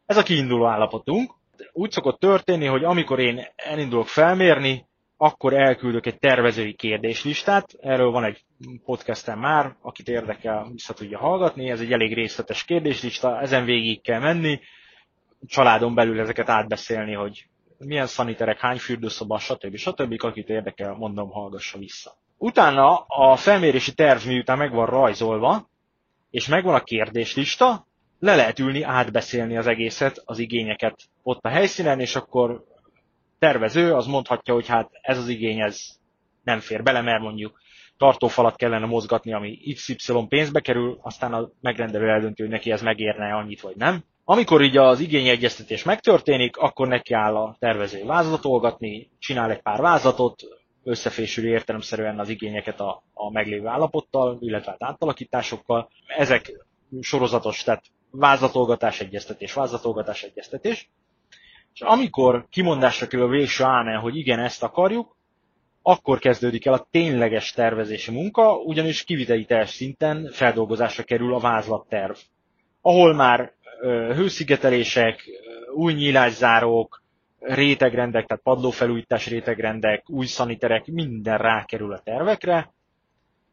Ez 0.06 0.16
a 0.16 0.22
kiinduló 0.22 0.66
állapotunk. 0.66 1.34
Úgy 1.72 1.90
szokott 1.90 2.20
történni, 2.20 2.66
hogy 2.66 2.84
amikor 2.84 3.20
én 3.20 3.46
elindulok 3.56 4.08
felmérni, 4.08 4.86
akkor 5.24 5.54
elküldök 5.54 6.06
egy 6.06 6.18
tervezői 6.18 6.74
kérdéslistát, 6.74 7.76
erről 7.80 8.10
van 8.10 8.24
egy 8.24 8.44
podcastem 8.84 9.38
már, 9.38 9.76
akit 9.82 10.08
érdekel, 10.08 10.68
vissza 10.72 10.94
tudja 10.94 11.18
hallgatni, 11.18 11.70
ez 11.70 11.80
egy 11.80 11.92
elég 11.92 12.14
részletes 12.14 12.64
kérdéslista, 12.64 13.40
ezen 13.40 13.64
végig 13.64 14.02
kell 14.02 14.20
menni, 14.20 14.60
családon 15.46 15.94
belül 15.94 16.20
ezeket 16.20 16.48
átbeszélni, 16.48 17.12
hogy 17.12 17.46
milyen 17.78 18.06
szaniterek, 18.06 18.58
hány 18.58 18.78
fürdőszoba, 18.78 19.38
stb. 19.38 19.76
stb. 19.76 20.14
akit 20.24 20.48
érdekel, 20.48 20.94
mondom, 20.94 21.30
hallgassa 21.30 21.78
vissza. 21.78 22.12
Utána 22.38 22.98
a 22.98 23.36
felmérési 23.36 23.94
terv 23.94 24.26
miután 24.26 24.58
meg 24.58 24.72
van 24.72 24.86
rajzolva, 24.86 25.68
és 26.30 26.48
megvan 26.48 26.74
a 26.74 26.82
kérdéslista, 26.82 27.86
le 28.18 28.36
lehet 28.36 28.58
ülni, 28.58 28.82
átbeszélni 28.82 29.56
az 29.56 29.66
egészet, 29.66 30.22
az 30.24 30.38
igényeket 30.38 31.00
ott 31.22 31.44
a 31.44 31.48
helyszínen, 31.48 32.00
és 32.00 32.16
akkor 32.16 32.70
tervező 33.42 33.94
az 33.94 34.06
mondhatja, 34.06 34.54
hogy 34.54 34.66
hát 34.66 34.90
ez 35.00 35.18
az 35.18 35.28
igény, 35.28 35.60
ez 35.60 35.80
nem 36.42 36.60
fér 36.60 36.82
bele, 36.82 37.00
mert 37.00 37.22
mondjuk 37.22 37.60
tartófalat 37.96 38.56
kellene 38.56 38.86
mozgatni, 38.86 39.32
ami 39.32 39.58
XY 39.74 40.26
pénzbe 40.28 40.60
kerül, 40.60 40.98
aztán 41.02 41.32
a 41.32 41.50
megrendelő 41.60 42.08
eldönti, 42.08 42.42
hogy 42.42 42.50
neki 42.50 42.70
ez 42.70 42.82
megérne 42.82 43.34
annyit, 43.34 43.60
vagy 43.60 43.76
nem. 43.76 44.04
Amikor 44.24 44.62
így 44.62 44.76
az 44.76 45.00
igényegyeztetés 45.00 45.82
megtörténik, 45.82 46.56
akkor 46.56 46.88
neki 46.88 47.14
áll 47.14 47.36
a 47.36 47.56
tervező 47.58 48.04
vázlatolgatni, 48.04 49.10
csinál 49.18 49.50
egy 49.50 49.62
pár 49.62 49.80
vázlatot, 49.80 50.42
összefésüli 50.84 51.48
értelemszerűen 51.48 52.18
az 52.18 52.28
igényeket 52.28 52.80
a, 52.80 53.02
a 53.14 53.30
meglévő 53.30 53.66
állapottal, 53.66 54.38
illetve 54.40 54.70
hát 54.70 54.90
átalakításokkal. 54.92 55.90
Ezek 56.06 56.52
sorozatos, 57.00 57.62
tehát 57.62 57.84
vázlatolgatás, 58.10 59.00
egyeztetés, 59.00 59.52
vázlatolgatás, 59.52 60.22
egyeztetés. 60.22 60.90
És 61.74 61.80
amikor 61.80 62.46
kimondásra 62.50 63.06
kerül 63.06 63.26
a 63.26 63.28
végső 63.28 63.64
ámen, 63.64 63.98
hogy 63.98 64.16
igen, 64.16 64.38
ezt 64.38 64.62
akarjuk, 64.62 65.16
akkor 65.82 66.18
kezdődik 66.18 66.66
el 66.66 66.72
a 66.72 66.86
tényleges 66.90 67.52
tervezési 67.52 68.10
munka, 68.10 68.56
ugyanis 68.56 69.04
kiviteli 69.04 69.44
terv 69.44 69.66
szinten 69.66 70.28
feldolgozásra 70.32 71.02
kerül 71.02 71.34
a 71.34 71.38
vázlatterv, 71.38 72.14
ahol 72.80 73.14
már 73.14 73.52
hőszigetelések, 74.14 75.24
új 75.74 75.92
nyílászárók, 75.92 77.02
rétegrendek, 77.40 78.26
tehát 78.26 78.42
padlófelújítás 78.42 79.26
rétegrendek, 79.26 80.10
új 80.10 80.26
szaniterek, 80.26 80.86
minden 80.86 81.38
rákerül 81.38 81.92
a 81.92 81.98
tervekre. 81.98 82.72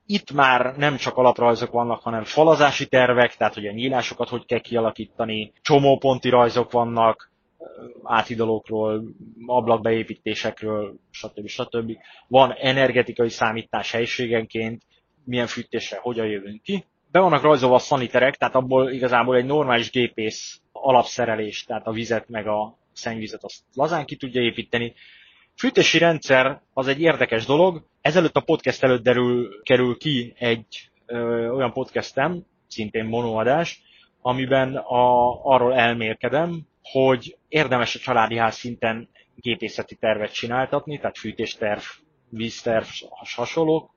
Itt 0.05 0.31
már 0.31 0.77
nem 0.77 0.95
csak 0.95 1.17
alaprajzok 1.17 1.71
vannak, 1.71 2.01
hanem 2.01 2.23
falazási 2.23 2.88
tervek, 2.88 3.35
tehát 3.35 3.53
hogy 3.53 3.67
a 3.67 3.71
nyílásokat 3.71 4.29
hogy 4.29 4.45
kell 4.45 4.59
kialakítani, 4.59 5.51
csomóponti 5.61 6.29
rajzok 6.29 6.71
vannak, 6.71 7.31
áthidalókról, 8.04 9.04
ablakbeépítésekről, 9.46 10.96
stb. 11.12 11.48
stb. 11.48 11.98
Van 12.28 12.51
energetikai 12.51 13.30
számítás 13.30 13.92
helységenként, 13.92 14.82
milyen 15.24 15.48
fűtésre 15.48 15.98
hogyan 16.01 16.28
jövünk 16.28 16.62
ki. 16.62 16.86
Be 17.12 17.20
vannak 17.20 17.42
rajzolva 17.42 17.75
a 17.75 17.80
szaniterek, 17.80 18.36
tehát 18.36 18.56
abból 18.56 18.92
igazából 18.92 19.36
egy 19.36 19.46
normális 19.46 19.89
gépész 19.89 20.62
alapszerelés, 20.72 21.63
tehát 21.63 21.88
a 21.88 21.92
vizet 21.92 22.30
meg 22.30 22.48
a 22.48 22.78
szennyvizet 22.94 23.44
azt 23.44 23.63
lazán 23.74 24.06
ki 24.06 24.16
tudja 24.16 24.42
építeni. 24.42 24.94
Fűtési 25.56 25.98
rendszer 25.98 26.62
az 26.74 26.88
egy 26.88 27.01
érdekes 27.01 27.46
dolog. 27.46 27.84
Ezelőtt 28.01 28.36
a 28.36 28.42
podcast 28.42 28.84
előtt 28.84 29.04
derül, 29.04 29.62
kerül 29.63 29.98
ki 29.98 30.34
egy 30.38 30.89
ö, 31.06 31.48
olyan 31.50 31.74
podcastem, 31.74 32.46
szintén 32.68 33.06
monoadás, 33.06 33.82
amiben 34.22 34.75
a, 34.75 35.32
arról 35.44 35.74
elmérkedem, 35.74 36.68
hogy 36.91 37.38
érdemes 37.48 37.96
a 37.96 38.00
családi 38.00 38.38
ház 38.38 38.55
szinten 38.55 39.10
gépészeti 39.36 39.96
tervet 39.96 40.34
csináltatni, 40.34 40.98
tehát 40.98 41.17
fűtésterv, 41.17 41.81
vízterv, 42.29 42.86
hasonlók. 43.10 43.93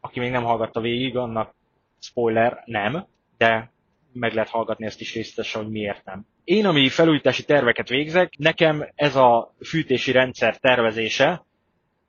Aki 0.00 0.20
még 0.20 0.30
nem 0.30 0.44
hallgatta 0.44 0.80
végig, 0.80 1.16
annak 1.16 1.54
spoiler 2.00 2.62
nem, 2.64 3.06
de 3.36 3.72
meg 4.12 4.34
lehet 4.34 4.48
hallgatni 4.48 4.86
ezt 4.86 5.00
is 5.00 5.14
részletesen, 5.14 5.62
hogy 5.62 5.70
miért 5.70 6.04
nem. 6.04 6.26
Én, 6.44 6.66
ami 6.66 6.88
felújítási 6.88 7.44
terveket 7.44 7.88
végzek, 7.88 8.32
nekem 8.38 8.88
ez 8.94 9.16
a 9.16 9.54
fűtési 9.64 10.12
rendszer 10.12 10.56
tervezése, 10.56 11.44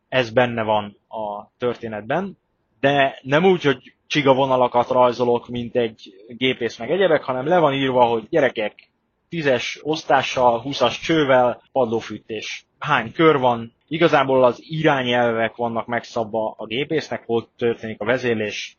ez 0.09 0.29
benne 0.29 0.63
van 0.63 0.97
a 1.07 1.51
történetben, 1.57 2.37
de 2.79 3.19
nem 3.21 3.45
úgy, 3.45 3.63
hogy 3.63 3.93
csiga 4.07 4.33
vonalakat 4.33 4.89
rajzolok, 4.89 5.47
mint 5.47 5.75
egy 5.75 6.25
gépész 6.27 6.77
meg 6.77 6.91
egyebek, 6.91 7.23
hanem 7.23 7.47
le 7.47 7.59
van 7.59 7.73
írva, 7.73 8.05
hogy 8.05 8.27
gyerekek, 8.29 8.89
tízes 9.29 9.79
osztással, 9.83 10.61
20-as 10.65 11.01
csővel, 11.01 11.61
padlófűtés. 11.71 12.65
Hány 12.79 13.11
kör 13.11 13.37
van? 13.37 13.73
Igazából 13.87 14.43
az 14.43 14.57
irányelvek 14.59 15.55
vannak 15.55 15.85
megszabva 15.85 16.55
a 16.57 16.65
gépésznek, 16.65 17.25
hol 17.25 17.49
történik 17.57 18.01
a 18.01 18.05
vezérlés, 18.05 18.77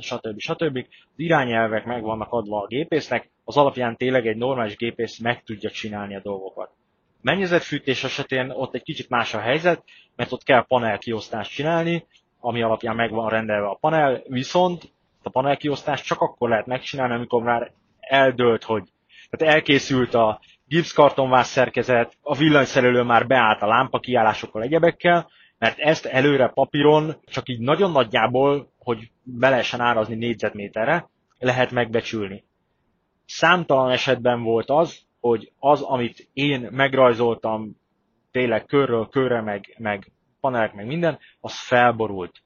stb. 0.00 0.38
stb. 0.38 0.76
Az 0.76 1.16
irányelvek 1.16 1.84
meg 1.84 2.02
vannak 2.02 2.32
adva 2.32 2.62
a 2.62 2.66
gépésznek, 2.66 3.30
az 3.44 3.56
alapján 3.56 3.96
tényleg 3.96 4.26
egy 4.26 4.36
normális 4.36 4.76
gépész 4.76 5.18
meg 5.18 5.42
tudja 5.42 5.70
csinálni 5.70 6.16
a 6.16 6.20
dolgokat. 6.20 6.70
Mennyezetfűtés 7.20 8.04
esetén 8.04 8.50
ott 8.50 8.74
egy 8.74 8.82
kicsit 8.82 9.08
más 9.08 9.34
a 9.34 9.40
helyzet, 9.40 9.84
mert 10.16 10.32
ott 10.32 10.42
kell 10.42 10.66
panel 10.66 10.98
kiosztást 10.98 11.52
csinálni, 11.52 12.06
ami 12.40 12.62
alapján 12.62 12.96
meg 12.96 13.10
van 13.10 13.28
rendelve 13.28 13.66
a 13.66 13.78
panel, 13.80 14.22
viszont 14.26 14.92
a 15.22 15.30
panel 15.30 15.56
kiosztást 15.56 16.04
csak 16.04 16.20
akkor 16.20 16.48
lehet 16.48 16.66
megcsinálni, 16.66 17.14
amikor 17.14 17.42
már 17.42 17.72
eldőlt, 18.00 18.62
hogy 18.62 18.82
tehát 19.36 19.54
elkészült 19.54 20.14
a 20.14 20.40
gipszkartonvász 20.66 21.48
szerkezet, 21.48 22.16
a 22.22 22.36
villanyszerelő 22.36 23.02
már 23.02 23.26
beállt 23.26 23.62
a 23.62 23.66
lámpa 23.66 24.00
kiállásokkal, 24.00 24.62
egyebekkel, 24.62 25.30
mert 25.58 25.78
ezt 25.78 26.06
előre 26.06 26.48
papíron 26.48 27.16
csak 27.24 27.48
így 27.48 27.60
nagyon 27.60 27.90
nagyjából, 27.90 28.72
hogy 28.78 29.10
be 29.22 29.48
lehessen 29.48 29.80
árazni 29.80 30.14
négyzetméterre, 30.14 31.08
lehet 31.38 31.70
megbecsülni. 31.70 32.44
Számtalan 33.26 33.90
esetben 33.90 34.42
volt 34.42 34.70
az, 34.70 35.00
hogy 35.20 35.52
az, 35.58 35.82
amit 35.82 36.28
én 36.32 36.68
megrajzoltam 36.70 37.76
tényleg 38.30 38.64
körről 38.64 39.08
körre, 39.08 39.40
meg, 39.40 39.74
meg 39.78 40.12
panelek, 40.40 40.74
meg 40.74 40.86
minden, 40.86 41.18
az 41.40 41.60
felborult. 41.60 42.42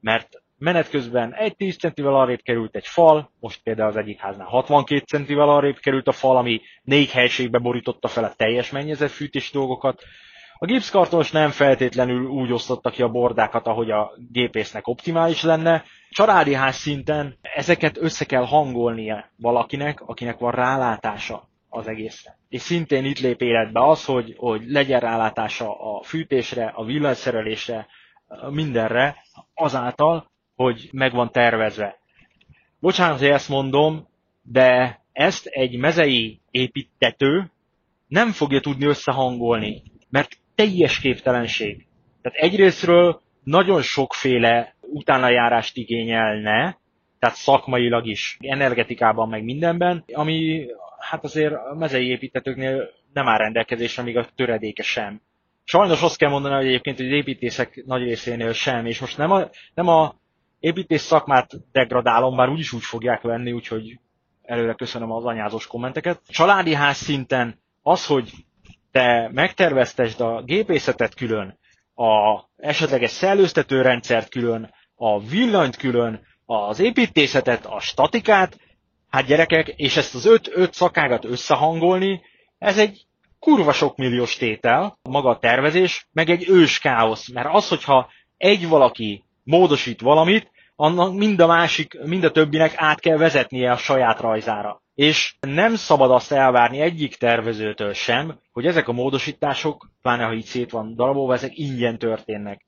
Mert 0.00 0.41
menet 0.62 0.90
közben 0.90 1.34
egy 1.34 1.56
10 1.56 1.76
centivel 1.76 2.14
arrébb 2.14 2.40
került 2.42 2.76
egy 2.76 2.86
fal, 2.86 3.30
most 3.40 3.62
például 3.62 3.88
az 3.88 3.96
egyik 3.96 4.18
háznál 4.18 4.46
62 4.46 5.04
centivel 5.04 5.48
arrébb 5.48 5.78
került 5.78 6.08
a 6.08 6.12
fal, 6.12 6.36
ami 6.36 6.60
négy 6.82 7.10
helységbe 7.10 7.58
borította 7.58 8.08
fel 8.08 8.24
a 8.24 8.32
teljes 8.36 8.70
mennyezetfűtési 8.70 9.50
dolgokat. 9.52 10.02
A 10.58 10.66
gipszkartonos 10.66 11.30
nem 11.30 11.50
feltétlenül 11.50 12.26
úgy 12.26 12.52
osztotta 12.52 12.90
ki 12.90 13.02
a 13.02 13.08
bordákat, 13.08 13.66
ahogy 13.66 13.90
a 13.90 14.12
gépésznek 14.32 14.86
optimális 14.86 15.42
lenne. 15.42 15.84
Családi 16.10 16.54
ház 16.54 16.76
szinten 16.76 17.38
ezeket 17.40 17.98
össze 17.98 18.24
kell 18.24 18.44
hangolnia 18.44 19.30
valakinek, 19.36 20.00
akinek 20.00 20.38
van 20.38 20.52
rálátása 20.52 21.48
az 21.68 21.88
egészre. 21.88 22.38
És 22.48 22.60
szintén 22.60 23.04
itt 23.04 23.18
lép 23.18 23.40
életbe 23.40 23.88
az, 23.88 24.04
hogy, 24.04 24.34
hogy 24.36 24.62
legyen 24.66 25.00
rálátása 25.00 25.96
a 25.96 26.02
fűtésre, 26.02 26.72
a 26.74 26.84
villanyszerelésre, 26.84 27.86
mindenre, 28.50 29.16
azáltal, 29.54 30.31
hogy 30.56 30.88
meg 30.92 31.12
van 31.12 31.32
tervezve. 31.32 31.98
Bocsánat, 32.80 33.18
hogy 33.18 33.28
ezt 33.28 33.48
mondom, 33.48 34.08
de 34.42 35.00
ezt 35.12 35.46
egy 35.46 35.76
mezei 35.76 36.40
építető 36.50 37.50
nem 38.08 38.30
fogja 38.30 38.60
tudni 38.60 38.86
összehangolni. 38.86 39.82
mert 40.10 40.36
teljes 40.54 40.98
képtelenség. 40.98 41.86
Tehát 42.22 42.38
egyrésztről 42.38 43.20
nagyon 43.44 43.82
sokféle 43.82 44.74
utánajárást 44.80 45.76
igényelne, 45.76 46.78
tehát 47.18 47.36
szakmailag 47.36 48.06
is, 48.06 48.36
energetikában, 48.40 49.28
meg 49.28 49.44
mindenben, 49.44 50.04
ami 50.12 50.66
hát 50.98 51.24
azért 51.24 51.52
a 51.52 51.74
mezei 51.74 52.06
építetőknél 52.06 52.90
nem 53.12 53.28
áll 53.28 53.38
rendelkezésre, 53.38 54.02
még 54.02 54.16
a 54.16 54.26
töredéke 54.34 54.82
sem. 54.82 55.20
Sajnos 55.64 56.02
azt 56.02 56.16
kell 56.16 56.30
mondani, 56.30 56.54
hogy 56.54 56.66
egyébként 56.66 56.96
hogy 56.96 57.06
az 57.06 57.12
építészek 57.12 57.82
nagy 57.86 58.02
részénél 58.02 58.52
sem, 58.52 58.86
és 58.86 59.00
most 59.00 59.16
nem 59.16 59.30
a, 59.30 59.48
nem 59.74 59.88
a 59.88 60.14
építés 60.62 61.00
szakmát 61.00 61.50
degradálom, 61.72 62.36
bár 62.36 62.48
úgyis 62.48 62.72
úgy 62.72 62.82
fogják 62.82 63.20
venni, 63.20 63.52
úgyhogy 63.52 63.98
előre 64.42 64.72
köszönöm 64.74 65.10
az 65.10 65.24
anyázós 65.24 65.66
kommenteket. 65.66 66.20
Családi 66.28 66.74
ház 66.74 66.96
szinten 66.96 67.58
az, 67.82 68.06
hogy 68.06 68.30
te 68.92 69.30
megterveztesd 69.32 70.20
a 70.20 70.42
gépészetet 70.42 71.14
külön, 71.14 71.58
a 71.94 72.40
esetleges 72.56 73.10
szellőztető 73.10 73.82
rendszert 73.82 74.28
külön, 74.28 74.70
a 74.94 75.20
villanyt 75.20 75.76
külön, 75.76 76.20
az 76.44 76.78
építészetet, 76.78 77.66
a 77.66 77.80
statikát, 77.80 78.58
hát 79.10 79.26
gyerekek, 79.26 79.68
és 79.68 79.96
ezt 79.96 80.14
az 80.14 80.26
öt, 80.26 80.50
öt 80.54 80.72
szakágat 80.72 81.24
összehangolni, 81.24 82.20
ez 82.58 82.78
egy 82.78 83.06
kurva 83.38 83.72
sok 83.72 83.96
milliós 83.96 84.36
tétel, 84.36 84.98
maga 85.02 85.28
a 85.28 85.38
tervezés, 85.38 86.06
meg 86.12 86.30
egy 86.30 86.48
ős 86.48 86.78
káosz, 86.78 87.28
mert 87.28 87.48
az, 87.52 87.68
hogyha 87.68 88.10
egy 88.36 88.68
valaki 88.68 89.24
módosít 89.44 90.00
valamit, 90.00 90.50
annak 90.76 91.14
mind 91.14 91.40
a 91.40 91.46
másik, 91.46 91.98
mind 92.04 92.24
a 92.24 92.30
többinek 92.30 92.72
át 92.76 93.00
kell 93.00 93.16
vezetnie 93.16 93.70
a 93.70 93.76
saját 93.76 94.20
rajzára. 94.20 94.82
És 94.94 95.34
nem 95.40 95.74
szabad 95.74 96.10
azt 96.10 96.32
elvárni 96.32 96.80
egyik 96.80 97.16
tervezőtől 97.16 97.92
sem, 97.92 98.40
hogy 98.52 98.66
ezek 98.66 98.88
a 98.88 98.92
módosítások, 98.92 99.90
pláne 100.02 100.24
ha 100.24 100.34
így 100.34 100.44
szét 100.44 100.70
van 100.70 100.94
darabolva, 100.94 101.34
ezek 101.34 101.58
ingyen 101.58 101.98
történnek. 101.98 102.66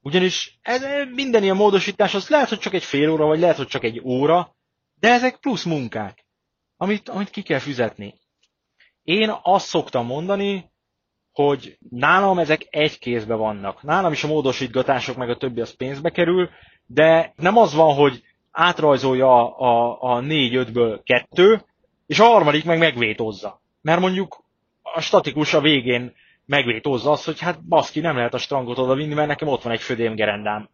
Ugyanis 0.00 0.58
ez, 0.62 0.82
minden 1.14 1.42
ilyen 1.42 1.56
módosítás 1.56 2.14
az 2.14 2.28
lehet, 2.28 2.48
hogy 2.48 2.58
csak 2.58 2.74
egy 2.74 2.84
fél 2.84 3.10
óra, 3.10 3.26
vagy 3.26 3.38
lehet, 3.40 3.56
hogy 3.56 3.66
csak 3.66 3.84
egy 3.84 4.00
óra, 4.04 4.54
de 5.00 5.08
ezek 5.12 5.36
plusz 5.36 5.64
munkák, 5.64 6.26
amit, 6.76 7.08
amit 7.08 7.30
ki 7.30 7.42
kell 7.42 7.58
fizetni. 7.58 8.14
Én 9.02 9.34
azt 9.42 9.66
szoktam 9.66 10.06
mondani, 10.06 10.70
hogy 11.32 11.78
nálam 11.90 12.38
ezek 12.38 12.66
egy 12.70 12.98
kézbe 12.98 13.34
vannak. 13.34 13.82
Nálam 13.82 14.12
is 14.12 14.24
a 14.24 14.26
módosítgatások 14.26 15.16
meg 15.16 15.30
a 15.30 15.36
többi 15.36 15.60
az 15.60 15.76
pénzbe 15.76 16.10
kerül, 16.10 16.50
de 16.86 17.32
nem 17.36 17.56
az 17.56 17.74
van, 17.74 17.94
hogy 17.94 18.22
átrajzolja 18.50 19.26
a, 19.26 19.58
a, 19.58 20.02
a 20.14 20.20
négy-ötből 20.20 21.02
kettő, 21.02 21.62
és 22.06 22.20
a 22.20 22.24
harmadik 22.24 22.64
meg 22.64 22.78
megvétózza. 22.78 23.60
Mert 23.82 24.00
mondjuk 24.00 24.44
a 24.82 25.00
statikus 25.00 25.54
a 25.54 25.60
végén 25.60 26.12
megvétózza 26.46 27.10
azt, 27.10 27.24
hogy 27.24 27.40
hát 27.40 27.64
baszki, 27.64 28.00
nem 28.00 28.16
lehet 28.16 28.34
a 28.34 28.38
strangot 28.38 28.78
oda 28.78 28.94
vinni, 28.94 29.14
mert 29.14 29.28
nekem 29.28 29.48
ott 29.48 29.62
van 29.62 29.72
egy 29.72 29.80
födémgerendám. 29.80 30.68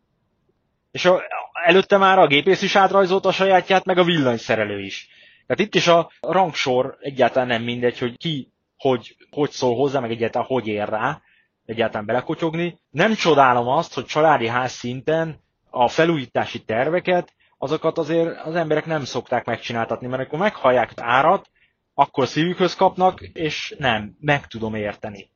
És 0.91 1.05
a, 1.05 1.23
előtte 1.65 1.97
már 1.97 2.19
a 2.19 2.27
gépész 2.27 2.63
is 2.63 2.77
átrajzolt 2.77 3.27
a 3.27 3.33
sajátját, 3.33 3.85
meg 3.85 3.99
a 3.99 4.05
villanyszerelő 4.05 4.81
is. 4.81 5.09
Tehát 5.47 5.63
itt 5.63 5.75
is 5.75 5.87
a 5.87 6.11
rangsor 6.21 6.97
egyáltalán 7.01 7.49
nem 7.49 7.63
mindegy, 7.63 7.99
hogy 7.99 8.17
ki 8.17 8.53
hogy, 8.83 9.17
hogy 9.31 9.51
szól 9.51 9.77
hozzá, 9.77 10.01
meg 10.01 10.11
egyáltalán 10.11 10.47
hogy 10.47 10.67
ér 10.67 10.89
rá, 10.89 11.21
egyáltalán 11.65 12.07
belekotyogni. 12.07 12.79
Nem 12.91 13.15
csodálom 13.15 13.69
azt, 13.69 13.95
hogy 13.95 14.05
családi 14.05 14.47
ház 14.47 14.73
szinten 14.73 15.41
a 15.75 15.89
felújítási 15.89 16.65
terveket, 16.65 17.35
azokat 17.59 17.99
azért 17.99 18.41
az 18.45 18.55
emberek 18.55 18.87
nem 18.87 19.05
szokták 19.05 19.45
megcsináltatni, 19.45 20.07
mert 20.07 20.23
akkor 20.23 20.39
meghallják 20.39 20.93
árat, 20.97 21.51
akkor 21.95 22.27
szívükhöz 22.27 22.75
kapnak, 22.75 23.21
és 23.21 23.75
nem, 23.79 24.17
meg 24.21 24.47
tudom 24.47 24.75
érteni. 24.75 25.31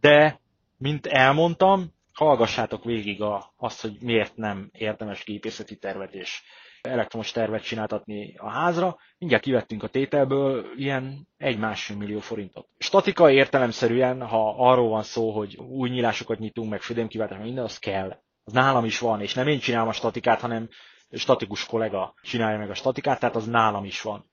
De, 0.00 0.40
mint 0.78 1.06
elmondtam, 1.06 1.94
hallgassátok 2.12 2.84
végig 2.84 3.22
a, 3.22 3.52
azt, 3.56 3.80
hogy 3.80 3.96
miért 4.00 4.36
nem 4.36 4.68
érdemes 4.72 5.24
gépészeti 5.24 5.76
tervet 5.76 6.14
és 6.14 6.42
elektromos 6.82 7.32
tervet 7.32 7.62
csináltatni 7.62 8.34
a 8.36 8.50
házra. 8.50 8.96
Mindjárt 9.18 9.44
kivettünk 9.44 9.82
a 9.82 9.88
tételből 9.88 10.66
ilyen 10.76 11.28
egy-másfél 11.36 11.96
millió 11.96 12.18
forintot. 12.18 12.68
Statikai 12.78 13.34
értelemszerűen, 13.34 14.22
ha 14.22 14.54
arról 14.70 14.88
van 14.88 15.02
szó, 15.02 15.30
hogy 15.30 15.56
új 15.56 15.88
nyílásokat 15.88 16.38
nyitunk, 16.38 16.70
meg 16.70 16.80
födémkiváltás, 16.80 17.38
minden, 17.38 17.64
az 17.64 17.78
kell. 17.78 18.24
Az 18.48 18.52
nálam 18.52 18.84
is 18.84 18.98
van, 18.98 19.20
és 19.20 19.34
nem 19.34 19.48
én 19.48 19.58
csinálom 19.58 19.88
a 19.88 19.92
statikát, 19.92 20.40
hanem 20.40 20.68
statikus 21.10 21.66
kollega 21.66 22.14
csinálja 22.22 22.58
meg 22.58 22.70
a 22.70 22.74
statikát, 22.74 23.20
tehát 23.20 23.36
az 23.36 23.46
nálam 23.46 23.84
is 23.84 24.02
van. 24.02 24.30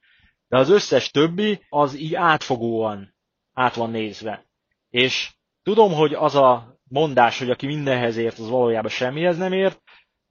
De 0.48 0.58
az 0.58 0.70
összes 0.70 1.12
többi, 1.12 1.66
az 1.70 1.96
így 1.96 2.16
átfogóan 2.16 3.16
át 3.54 3.76
van 3.76 3.90
nézve. 3.90 4.46
És 4.90 5.34
tudom, 5.64 5.94
hogy 5.94 6.14
az 6.14 6.36
a 6.36 6.80
mondás, 6.84 7.40
hogy 7.40 7.50
aki 7.50 7.66
mindenhez 7.66 8.18
ért, 8.18 8.40
az 8.40 8.50
valójában 8.50 8.90
semmihez 8.90 9.38
nem 9.38 9.54
ért, 9.54 9.82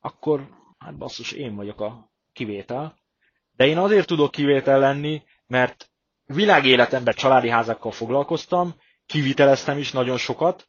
akkor 0.00 0.48
hát 0.78 0.96
basszus, 0.96 1.32
én 1.32 1.54
vagyok 1.54 1.80
a 1.80 2.12
kivétel. 2.32 2.98
De 3.56 3.66
én 3.66 3.78
azért 3.78 4.06
tudok 4.06 4.30
kivétel 4.30 4.78
lenni, 4.78 5.22
mert 5.46 5.90
világéletemben 6.24 7.14
családi 7.14 7.48
házakkal 7.48 7.92
foglalkoztam, 7.92 8.74
kiviteleztem 9.06 9.78
is 9.78 9.92
nagyon 9.92 10.16
sokat, 10.16 10.68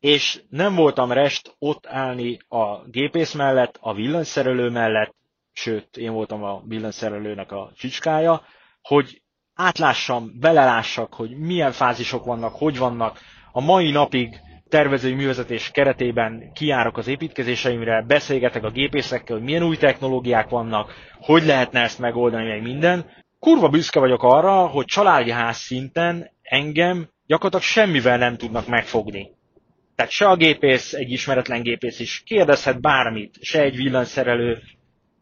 és 0.00 0.42
nem 0.48 0.74
voltam 0.74 1.12
rest 1.12 1.54
ott 1.58 1.86
állni 1.86 2.38
a 2.48 2.88
gépész 2.90 3.32
mellett, 3.34 3.78
a 3.80 3.94
villanyszerelő 3.94 4.70
mellett, 4.70 5.14
sőt, 5.52 5.96
én 5.96 6.12
voltam 6.12 6.44
a 6.44 6.62
villanyszerelőnek 6.66 7.52
a 7.52 7.72
csicskája, 7.76 8.42
hogy 8.82 9.22
átlássam, 9.54 10.32
belelássak, 10.38 11.14
hogy 11.14 11.38
milyen 11.38 11.72
fázisok 11.72 12.24
vannak, 12.24 12.54
hogy 12.54 12.78
vannak. 12.78 13.18
A 13.52 13.60
mai 13.60 13.90
napig 13.90 14.40
tervezői 14.68 15.14
művezetés 15.14 15.70
keretében 15.70 16.52
kiárok 16.52 16.96
az 16.96 17.06
építkezéseimre, 17.06 18.02
beszélgetek 18.02 18.64
a 18.64 18.70
gépészekkel, 18.70 19.36
hogy 19.36 19.44
milyen 19.44 19.62
új 19.62 19.76
technológiák 19.76 20.48
vannak, 20.48 20.92
hogy 21.20 21.44
lehetne 21.44 21.80
ezt 21.80 21.98
megoldani, 21.98 22.48
meg 22.48 22.62
minden. 22.62 23.10
Kurva 23.38 23.68
büszke 23.68 24.00
vagyok 24.00 24.22
arra, 24.22 24.66
hogy 24.66 24.84
családi 24.84 25.30
ház 25.30 25.56
szinten 25.56 26.30
engem 26.42 27.08
gyakorlatilag 27.26 27.64
semmivel 27.64 28.18
nem 28.18 28.36
tudnak 28.36 28.66
megfogni. 28.66 29.38
Tehát 30.00 30.14
se 30.14 30.28
a 30.28 30.36
gépész, 30.36 30.92
egy 30.92 31.10
ismeretlen 31.10 31.62
gépész 31.62 31.98
is 31.98 32.22
kérdezhet 32.26 32.80
bármit, 32.80 33.36
se 33.40 33.60
egy 33.62 33.76
villanyszerelő, 33.76 34.62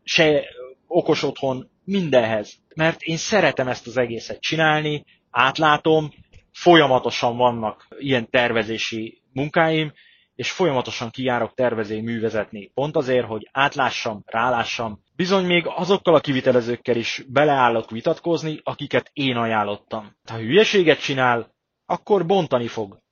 se 0.02 0.44
okos 0.86 1.22
otthon, 1.22 1.70
mindenhez. 1.84 2.54
Mert 2.74 3.00
én 3.02 3.16
szeretem 3.16 3.68
ezt 3.68 3.86
az 3.86 3.96
egészet 3.96 4.40
csinálni, 4.40 5.04
átlátom, 5.30 6.12
folyamatosan 6.52 7.36
vannak 7.36 7.88
ilyen 7.98 8.30
tervezési 8.30 9.22
munkáim, 9.32 9.92
és 10.34 10.50
folyamatosan 10.50 11.10
kijárok 11.10 11.54
tervezé 11.54 12.00
művezetni. 12.00 12.70
Pont 12.74 12.96
azért, 12.96 13.26
hogy 13.26 13.48
átlássam, 13.52 14.22
rálássam. 14.26 15.02
Bizony 15.16 15.44
még 15.46 15.64
azokkal 15.66 16.14
a 16.14 16.20
kivitelezőkkel 16.20 16.96
is 16.96 17.24
beleállok 17.28 17.90
vitatkozni, 17.90 18.60
akiket 18.62 19.10
én 19.12 19.36
ajánlottam. 19.36 20.16
Ha 20.30 20.38
hülyeséget 20.38 21.00
csinál, 21.00 21.54
akkor 21.86 22.26
bontani 22.26 22.66
fog. 22.66 23.06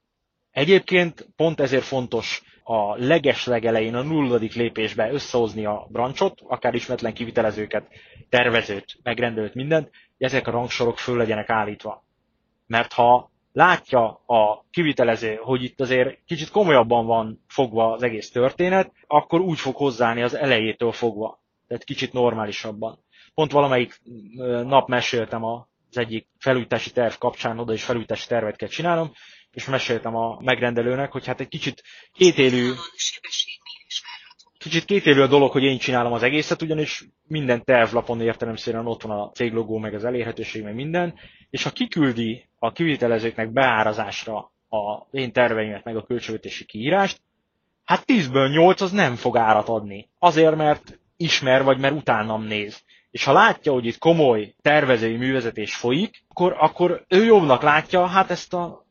Egyébként 0.57 1.29
pont 1.37 1.61
ezért 1.61 1.85
fontos 1.85 2.43
a 2.63 2.97
leges 2.97 3.47
legelején, 3.47 3.95
a 3.95 4.03
nulladik 4.03 4.55
lépésbe 4.55 5.13
összehozni 5.13 5.65
a 5.65 5.87
brancsot, 5.91 6.41
akár 6.47 6.75
ismetlen 6.75 7.15
kivitelezőket, 7.15 7.89
tervezőt, 8.29 8.99
megrendelőt, 9.03 9.55
mindent, 9.55 9.85
hogy 9.85 10.27
ezek 10.27 10.47
a 10.47 10.51
rangsorok 10.51 10.99
föl 10.99 11.17
legyenek 11.17 11.51
állítva. 11.51 12.05
Mert 12.67 12.93
ha 12.93 13.31
látja 13.53 14.07
a 14.27 14.65
kivitelező, 14.71 15.35
hogy 15.35 15.63
itt 15.63 15.81
azért 15.81 16.19
kicsit 16.27 16.51
komolyabban 16.51 17.07
van 17.07 17.45
fogva 17.49 17.93
az 17.93 18.03
egész 18.03 18.31
történet, 18.31 18.93
akkor 19.07 19.41
úgy 19.41 19.59
fog 19.59 19.77
hozzáállni 19.77 20.23
az 20.23 20.35
elejétől 20.35 20.93
fogva. 20.93 21.41
Tehát 21.69 21.85
kicsit 21.85 22.13
normálisabban. 22.13 23.05
Pont 23.35 23.53
valamelyik 23.53 24.01
nap 24.65 24.89
meséltem 24.89 25.45
az 25.45 25.63
egyik 25.99 26.27
felújítási 26.39 26.91
terv 26.93 27.15
kapcsán, 27.19 27.59
oda 27.59 27.73
is 27.73 27.85
felújítási 27.85 28.29
tervet 28.29 28.57
kell 28.57 28.69
csinálnom, 28.69 29.13
és 29.57 29.67
meséltem 29.67 30.17
a 30.17 30.39
megrendelőnek, 30.41 31.13
hogy 31.13 31.27
hát 31.27 31.41
egy 31.41 31.49
kicsit 31.49 31.83
kétélű 32.13 32.73
kicsit 34.59 34.85
kétélő 34.85 35.23
a 35.23 35.27
dolog, 35.27 35.51
hogy 35.51 35.63
én 35.63 35.79
csinálom 35.79 36.13
az 36.13 36.23
egészet, 36.23 36.63
ugyanis 36.63 37.05
minden 37.27 37.65
tervlapon 37.65 38.21
értelemszerűen 38.21 38.87
ott 38.87 39.03
van 39.03 39.19
a 39.19 39.31
céglogó, 39.31 39.79
meg 39.79 39.95
az 39.95 40.05
elérhetőség, 40.05 40.63
meg 40.63 40.75
minden, 40.75 41.15
és 41.51 41.63
ha 41.63 41.71
kiküldi 41.71 42.49
a 42.59 42.73
kivitelezőknek 42.73 43.53
beárazásra 43.53 44.37
a 44.69 45.07
én 45.11 45.33
terveimet, 45.33 45.85
meg 45.85 45.97
a 45.97 46.05
költségvetési 46.05 46.65
kiírást, 46.65 47.21
hát 47.85 48.05
10-ből 48.07 48.51
8 48.51 48.81
az 48.81 48.91
nem 48.91 49.15
fog 49.15 49.37
árat 49.37 49.69
adni. 49.69 50.09
Azért, 50.19 50.57
mert 50.57 50.99
ismer, 51.17 51.63
vagy 51.63 51.79
mert 51.79 51.95
utánam 51.95 52.43
néz. 52.43 52.85
És 53.11 53.25
ha 53.25 53.33
látja, 53.33 53.73
hogy 53.73 53.87
itt 53.87 53.99
komoly 53.99 54.55
tervezői 54.63 55.17
művezetés 55.17 55.75
folyik, 55.75 56.25
akkor, 56.29 56.57
akkor 56.59 57.05
ő 57.09 57.25
jobbnak 57.25 57.63
látja, 57.63 58.07
hát 58.07 58.31
ezt 58.31 58.55
a 58.55 58.86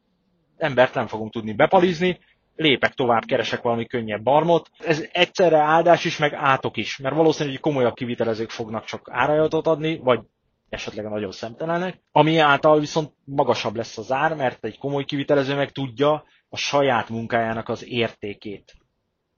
embert 0.58 0.94
nem 0.94 1.08
fogunk 1.08 1.32
tudni 1.32 1.54
bepalizni, 1.54 2.20
lépek 2.56 2.94
tovább, 2.94 3.26
keresek 3.26 3.62
valami 3.62 3.86
könnyebb 3.86 4.24
barmot. 4.24 4.70
Ez 4.80 5.06
egyszerre 5.12 5.58
áldás 5.58 6.06
is, 6.06 6.18
meg 6.18 6.34
átok 6.34 6.78
is, 6.78 6.98
mert 6.98 7.16
valószínűleg 7.16 7.60
komolyabb 7.60 7.94
kivitelezők 7.94 8.50
fognak 8.50 8.86
csak 8.86 9.08
árajatot 9.12 9.68
adni, 9.68 9.98
vagy 9.98 10.20
esetleg 10.70 11.10
nagyon 11.10 11.32
szemtelenek, 11.32 12.02
ami 12.12 12.38
által 12.38 12.80
viszont 12.80 13.14
magasabb 13.24 13.76
lesz 13.76 13.98
az 13.98 14.12
ár, 14.12 14.36
mert 14.36 14.66
egy 14.66 14.78
komoly 14.78 15.04
kivitelező 15.04 15.56
meg 15.56 15.72
tudja, 15.72 16.24
a 16.50 16.58
saját 16.58 17.10
munkájának 17.10 17.70
az 17.70 17.86
értékét. 17.88 18.74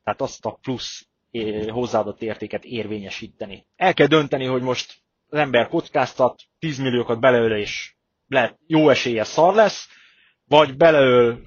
Tehát 0.04 0.22
azt 0.22 0.46
a 0.46 0.58
plusz 0.62 1.08
hozzáadott 1.68 2.22
értéket 2.22 2.64
érvényesíteni. 2.64 3.68
El 3.76 3.94
kell 3.94 4.08
dönteni, 4.08 4.46
hogy 4.46 4.62
most 4.62 4.96
az 5.30 5.38
ember 5.40 5.68
kockáztat, 5.68 6.42
10 6.60 6.78
milliókat 6.78 7.20
beleöl 7.20 7.56
és 7.56 7.96
lehet 8.28 8.60
jó 8.68 8.90
esélye 8.90 9.24
szar 9.24 9.56
lesz, 9.56 9.88
vagy 10.48 10.78
beleöl 10.78 11.40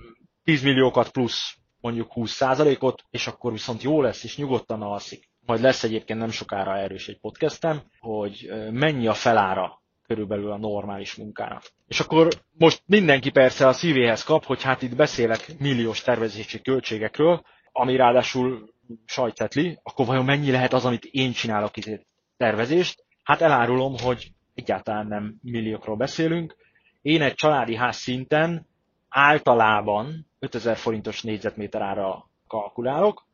10 0.44 0.62
milliókat 0.62 1.10
plusz 1.10 1.56
mondjuk 1.80 2.12
20%-ot, 2.14 3.04
és 3.10 3.26
akkor 3.26 3.52
viszont 3.52 3.82
jó 3.82 4.02
lesz, 4.02 4.24
és 4.24 4.36
nyugodtan 4.36 4.82
alszik. 4.82 5.28
Majd 5.46 5.60
lesz 5.60 5.82
egyébként 5.84 6.18
nem 6.18 6.30
sokára 6.30 6.76
erős 6.76 7.08
egy 7.08 7.20
podcastem, 7.20 7.82
hogy 7.98 8.50
mennyi 8.70 9.06
a 9.06 9.14
felára 9.14 9.82
körülbelül 10.06 10.50
a 10.50 10.58
normális 10.58 11.14
munkának. 11.14 11.62
És 11.86 12.00
akkor 12.00 12.28
most 12.58 12.82
mindenki 12.86 13.30
persze 13.30 13.66
a 13.66 13.72
szívéhez 13.72 14.22
kap, 14.24 14.44
hogy 14.44 14.62
hát 14.62 14.82
itt 14.82 14.96
beszélek 14.96 15.58
milliós 15.58 16.02
tervezési 16.02 16.60
költségekről, 16.60 17.42
ami 17.72 17.96
ráadásul 17.96 18.74
sajtetli, 19.04 19.78
akkor 19.82 20.06
vajon 20.06 20.24
mennyi 20.24 20.50
lehet 20.50 20.72
az, 20.72 20.84
amit 20.84 21.04
én 21.04 21.32
csinálok 21.32 21.76
itt 21.76 22.06
tervezést? 22.36 23.04
Hát 23.22 23.40
elárulom, 23.40 23.94
hogy 23.98 24.32
egyáltalán 24.54 25.06
nem 25.06 25.34
milliókról 25.42 25.96
beszélünk. 25.96 26.56
Én 27.02 27.22
egy 27.22 27.34
családi 27.34 27.74
ház 27.74 27.96
szinten 27.96 28.68
általában 29.10 30.26
5000 30.38 30.76
forintos 30.76 31.22
négyzetméter 31.22 31.82
ára 31.82 32.30
kalkulálok, 32.46 33.26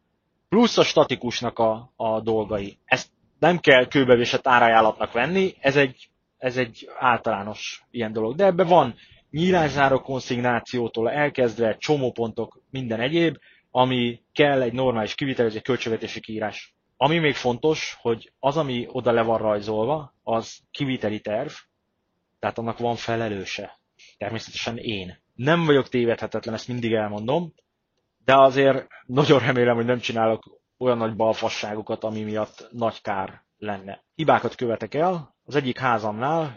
plusz 0.48 0.78
a 0.78 0.82
statikusnak 0.84 1.58
a, 1.58 1.92
a 1.96 2.20
dolgai. 2.20 2.78
Ezt 2.84 3.08
nem 3.38 3.58
kell 3.58 3.86
kőbevésett 3.88 4.46
árajánlatnak 4.46 5.12
venni, 5.12 5.54
ez 5.60 5.76
egy, 5.76 6.10
ez 6.38 6.56
egy 6.56 6.88
általános 6.98 7.84
ilyen 7.90 8.12
dolog. 8.12 8.34
De 8.34 8.44
ebben 8.44 8.66
van 8.66 8.94
nyílászáró 9.30 10.00
konszignációtól 10.00 11.10
elkezdve 11.10 11.76
csomópontok, 11.76 12.60
minden 12.70 13.00
egyéb, 13.00 13.36
ami 13.70 14.20
kell 14.32 14.62
egy 14.62 14.72
normális 14.72 15.14
kivitelező 15.14 15.60
költségvetési 15.60 16.20
kiírás. 16.20 16.74
Ami 16.96 17.18
még 17.18 17.34
fontos, 17.34 17.96
hogy 18.00 18.32
az, 18.38 18.56
ami 18.56 18.86
oda 18.90 19.12
le 19.12 19.22
van 19.22 19.38
rajzolva, 19.38 20.14
az 20.22 20.58
kiviteli 20.70 21.20
terv, 21.20 21.50
tehát 22.38 22.58
annak 22.58 22.78
van 22.78 22.96
felelőse. 22.96 23.78
Természetesen 24.18 24.76
én. 24.76 25.24
Nem 25.36 25.64
vagyok 25.64 25.88
tévedhetetlen, 25.88 26.54
ezt 26.54 26.68
mindig 26.68 26.92
elmondom, 26.92 27.52
de 28.24 28.36
azért 28.36 28.86
nagyon 29.06 29.38
remélem, 29.38 29.76
hogy 29.76 29.84
nem 29.84 29.98
csinálok 29.98 30.60
olyan 30.78 30.96
nagy 30.98 31.16
balfasságokat, 31.16 32.04
ami 32.04 32.22
miatt 32.22 32.68
nagy 32.70 33.00
kár 33.00 33.44
lenne. 33.58 34.04
Hibákat 34.14 34.54
követek 34.54 34.94
el. 34.94 35.34
Az 35.44 35.54
egyik 35.54 35.78
házamnál 35.78 36.56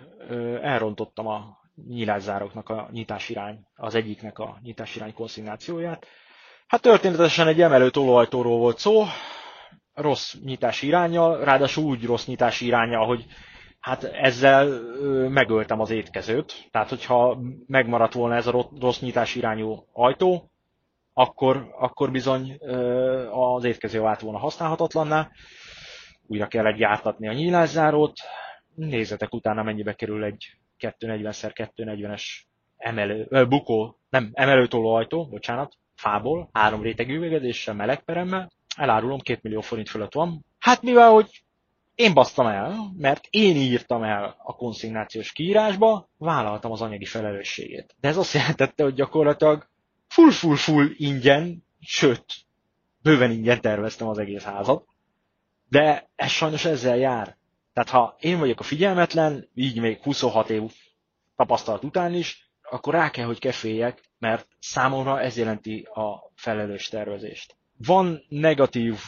elrontottam 0.62 1.28
a 1.28 1.58
nyilászároknak 1.88 2.70
a 2.70 2.89
nyitásirány, 2.92 3.60
az 3.76 3.96
egyiknek 3.96 4.39
a 4.39 4.58
nyitásirány 4.62 5.13
konszignációját. 5.13 6.06
Hát 6.68 6.82
történetesen 6.82 7.48
egy 7.48 7.62
emelő 7.62 7.89
tolóajtóról 7.89 8.58
volt 8.58 8.78
szó, 8.78 9.04
rossz 9.94 10.34
nyitási 10.44 10.88
irányjal, 10.88 11.44
ráadásul 11.44 11.84
úgy 11.84 12.06
rossz 12.06 12.26
nyitási 12.26 12.65
irányjal, 12.65 13.06
hogy 13.06 13.26
hát 13.80 14.04
ezzel 14.04 14.68
megöltem 15.30 15.80
az 15.80 15.89
étkezőt. 15.89 16.68
Tehát, 16.72 16.89
hogyha 16.89 17.39
megmaradt 17.68 18.13
volna 18.13 18.36
ez 18.36 18.48
a 18.48 18.70
rossz 18.80 19.00
nyitás 19.00 19.36
irányú 19.36 19.86
ajtó, 19.94 20.52
akkor, 21.13 21.76
akkor 21.80 22.12
bizony 22.12 22.58
az 23.32 23.63
étkező 23.63 24.02
vált 24.02 24.20
volna 24.20 24.38
használhatatlanná. 24.38 25.30
Újra 26.28 26.48
kellett 26.48 26.76
gyártatni 26.76 27.28
a 27.28 27.34
nyílászárót. 27.34 28.20
Nézzetek 28.76 29.34
utána, 29.34 29.63
mennyibe 29.63 29.94
kerül 29.94 30.24
egy 30.24 30.58
240x240-es 30.80 32.24
emelő, 32.78 33.46
bukó, 33.48 34.00
nem, 34.10 34.30
emelőtoló 34.34 34.94
ajtó, 34.94 35.28
bocsánat, 35.28 35.78
fából, 35.96 36.50
három 36.54 36.82
rétegű 36.82 37.15
üvegezéssel, 37.15 37.74
melegperemmel. 37.74 38.52
Elárulom, 38.76 39.20
két 39.20 39.42
millió 39.42 39.62
forint 39.62 39.89
fölött 39.89 40.13
van. 40.13 40.46
Hát 40.60 40.82
mivel, 40.82 41.10
hogy 41.10 41.44
én 41.99 42.13
basztam 42.13 42.47
el, 42.47 42.93
mert 42.97 43.27
én 43.29 43.55
írtam 43.55 44.03
el 44.03 44.35
a 44.43 44.55
konszignációs 44.55 45.31
kiírásba, 45.31 46.09
vállaltam 46.17 46.71
az 46.71 46.81
anyagi 46.81 47.05
felelősségét. 47.05 47.95
De 47.99 48.07
ez 48.07 48.17
azt 48.17 48.33
jelentette, 48.33 48.83
hogy 48.83 48.93
gyakorlatilag 48.93 49.67
full-full-full 50.07 50.89
ingyen, 50.97 51.65
sőt, 51.79 52.25
bőven 53.01 53.31
ingyen 53.31 53.62
terveztem 53.62 54.07
az 54.07 54.17
egész 54.17 54.43
házat, 54.43 54.85
de 55.69 56.09
ez 56.15 56.29
sajnos 56.29 56.65
ezzel 56.65 56.97
jár. 56.97 57.38
Tehát 57.73 57.89
ha 57.89 58.15
én 58.19 58.39
vagyok 58.39 58.59
a 58.59 58.63
figyelmetlen, 58.63 59.49
így 59.53 59.79
még 59.79 60.01
26 60.01 60.49
év 60.49 60.62
tapasztalat 61.35 61.83
után 61.83 62.13
is, 62.13 62.51
akkor 62.62 62.93
rá 62.93 63.09
kell, 63.09 63.25
hogy 63.25 63.39
keféljek, 63.39 64.09
mert 64.19 64.47
számomra 64.59 65.21
ez 65.21 65.38
jelenti 65.38 65.88
a 65.93 66.31
felelős 66.35 66.88
tervezést. 66.88 67.59
Van 67.86 68.24
negatív 68.30 69.00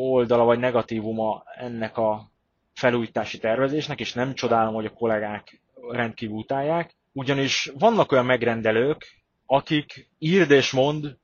oldala, 0.00 0.44
vagy 0.44 0.58
negatívuma 0.58 1.42
ennek 1.56 1.96
a 1.96 2.30
felújítási 2.74 3.38
tervezésnek, 3.38 4.00
és 4.00 4.12
nem 4.12 4.34
csodálom, 4.34 4.74
hogy 4.74 4.86
a 4.86 4.92
kollégák 4.92 5.60
rendkívül 5.90 6.36
utálják, 6.36 6.94
ugyanis 7.12 7.70
vannak 7.78 8.12
olyan 8.12 8.24
megrendelők, 8.26 9.06
akik 9.46 10.08
írd 10.18 10.50
és 10.50 10.72
mond, 10.72 11.16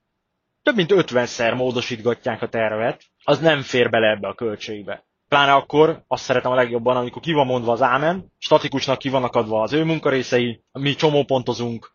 több 0.62 0.74
mint 0.74 0.92
50-szer 0.94 1.56
módosítgatják 1.56 2.42
a 2.42 2.48
tervet, 2.48 3.02
az 3.24 3.38
nem 3.40 3.62
fér 3.62 3.90
bele 3.90 4.10
ebbe 4.10 4.28
a 4.28 4.34
költségbe. 4.34 5.04
Pláne 5.28 5.52
akkor 5.52 6.02
azt 6.06 6.22
szeretem 6.24 6.50
a 6.50 6.54
legjobban, 6.54 6.96
amikor 6.96 7.22
ki 7.22 7.32
van 7.32 7.46
mondva 7.46 7.72
az 7.72 7.82
ámen, 7.82 8.32
statikusnak 8.38 8.98
ki 8.98 9.08
vannak 9.08 9.34
adva 9.34 9.62
az 9.62 9.72
ő 9.72 9.84
munkarészei, 9.84 10.60
mi 10.72 10.94
csomópontozunk, 10.94 11.92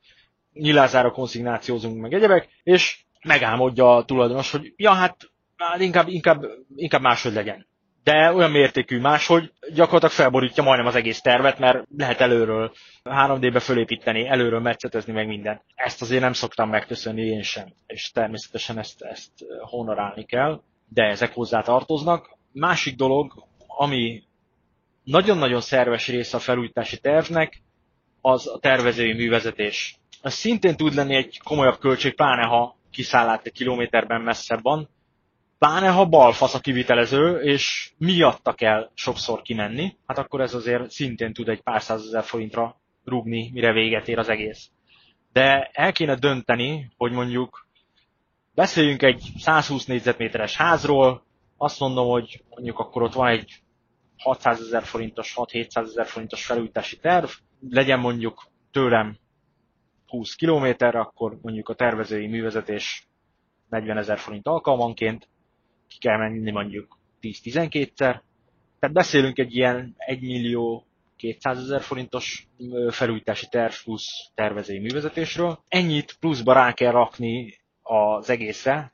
nyilázára 0.54 1.12
konszignációzunk, 1.12 2.02
meg 2.02 2.13
egyebek, 2.13 2.49
és 2.63 3.04
megálmodja 3.23 3.95
a 3.95 4.05
tulajdonos, 4.05 4.51
hogy 4.51 4.73
ja, 4.75 4.91
hát, 4.91 5.17
hát 5.58 5.82
inkább, 5.82 6.08
inkább, 6.08 6.43
inkább 6.75 7.01
máshogy 7.01 7.34
legyen. 7.34 7.67
De 8.03 8.34
olyan 8.34 8.51
mértékű 8.51 8.99
máshogy 8.99 9.51
gyakorlatilag 9.73 10.13
felborítja 10.13 10.63
majdnem 10.63 10.88
az 10.88 10.95
egész 10.95 11.21
tervet, 11.21 11.60
mert 11.60 11.88
lehet 11.97 12.21
előről 12.21 12.71
3D-be 13.03 13.60
fölépíteni, 13.60 14.27
előről 14.27 14.60
metszetezni 14.60 15.13
meg 15.13 15.27
minden. 15.27 15.62
Ezt 15.75 16.01
azért 16.01 16.21
nem 16.21 16.34
szoktam 16.34 16.69
megköszönni 16.69 17.21
én 17.21 17.41
sem, 17.41 17.73
és 17.88 18.12
természetesen 18.12 18.77
ezt, 18.77 19.01
ezt 19.01 19.32
honorálni 19.60 20.25
kell, 20.25 20.62
de 20.88 21.03
ezek 21.03 21.34
hozzá 21.34 21.62
tartoznak. 21.62 22.38
Másik 22.51 22.95
dolog, 22.95 23.45
ami 23.67 24.23
nagyon-nagyon 25.03 25.62
szerves 25.62 26.08
része 26.08 26.38
a 26.38 26.39
felújítási 26.39 26.99
tervnek, 26.99 27.62
az 28.21 28.47
a 28.47 28.60
tervezői 28.60 29.13
művezetés. 29.13 29.95
Ez 30.21 30.34
szintén 30.34 30.75
tud 30.75 30.93
lenni 30.93 31.15
egy 31.15 31.39
komolyabb 31.43 31.79
költség, 31.79 32.15
pláne 32.15 32.45
ha 32.45 32.77
kiszállát 32.91 33.45
egy 33.45 33.52
kilométerben 33.52 34.21
messzebb 34.21 34.62
van, 34.62 34.89
pláne 35.60 35.89
ha 35.89 36.06
balfasz 36.06 36.54
a 36.54 36.60
kivitelező, 36.60 37.41
és 37.41 37.91
miatta 37.97 38.54
kell 38.54 38.89
sokszor 38.93 39.41
kimenni, 39.41 39.97
hát 40.06 40.17
akkor 40.17 40.41
ez 40.41 40.54
azért 40.54 40.91
szintén 40.91 41.34
tud 41.34 41.49
egy 41.49 41.62
pár 41.62 41.82
százezer 41.82 42.23
forintra 42.23 42.80
rúgni, 43.06 43.49
mire 43.54 43.73
véget 43.73 44.08
ér 44.08 44.19
az 44.19 44.30
egész. 44.30 44.69
De 45.34 45.69
el 45.73 45.91
kéne 45.91 46.15
dönteni, 46.15 46.91
hogy 46.97 47.12
mondjuk 47.12 47.67
beszéljünk 48.56 49.02
egy 49.02 49.30
120 49.38 49.86
négyzetméteres 49.86 50.56
házról, 50.56 51.23
azt 51.58 51.80
mondom, 51.80 52.08
hogy 52.08 52.43
mondjuk 52.49 52.80
akkor 52.80 53.02
ott 53.02 53.13
van 53.13 53.28
egy 53.28 53.62
600 54.17 54.62
ezer 54.62 54.84
forintos, 54.84 55.34
6-700 55.36 55.78
ezer 55.78 56.06
forintos 56.06 56.45
felújítási 56.45 56.97
terv, 56.97 57.30
legyen 57.69 57.99
mondjuk 57.99 58.47
tőlem 58.71 59.17
20 60.09 60.35
kilométerre, 60.35 60.99
akkor 60.99 61.39
mondjuk 61.41 61.69
a 61.69 61.73
tervezői 61.73 62.27
művezetés 62.27 63.07
40 63.69 63.97
ezer 63.97 64.17
forint 64.17 64.47
alkalmanként, 64.47 65.27
ki 65.87 65.97
kell 65.99 66.17
menni 66.17 66.51
mondjuk 66.51 66.97
10-12-szer. 67.21 68.21
Tehát 68.79 68.95
beszélünk 68.95 69.37
egy 69.37 69.55
ilyen 69.55 69.93
1 69.97 70.21
millió 70.21 70.85
200 71.15 71.57
ezer 71.57 71.81
forintos 71.81 72.47
felújítási 72.89 73.47
terv 73.49 73.73
plusz 73.83 74.31
tervezői 74.35 74.79
művezetésről. 74.79 75.63
Ennyit 75.67 76.17
pluszba 76.19 76.53
rá 76.53 76.73
kell 76.73 76.91
rakni 76.91 77.57
az 77.81 78.29
egészre, 78.29 78.93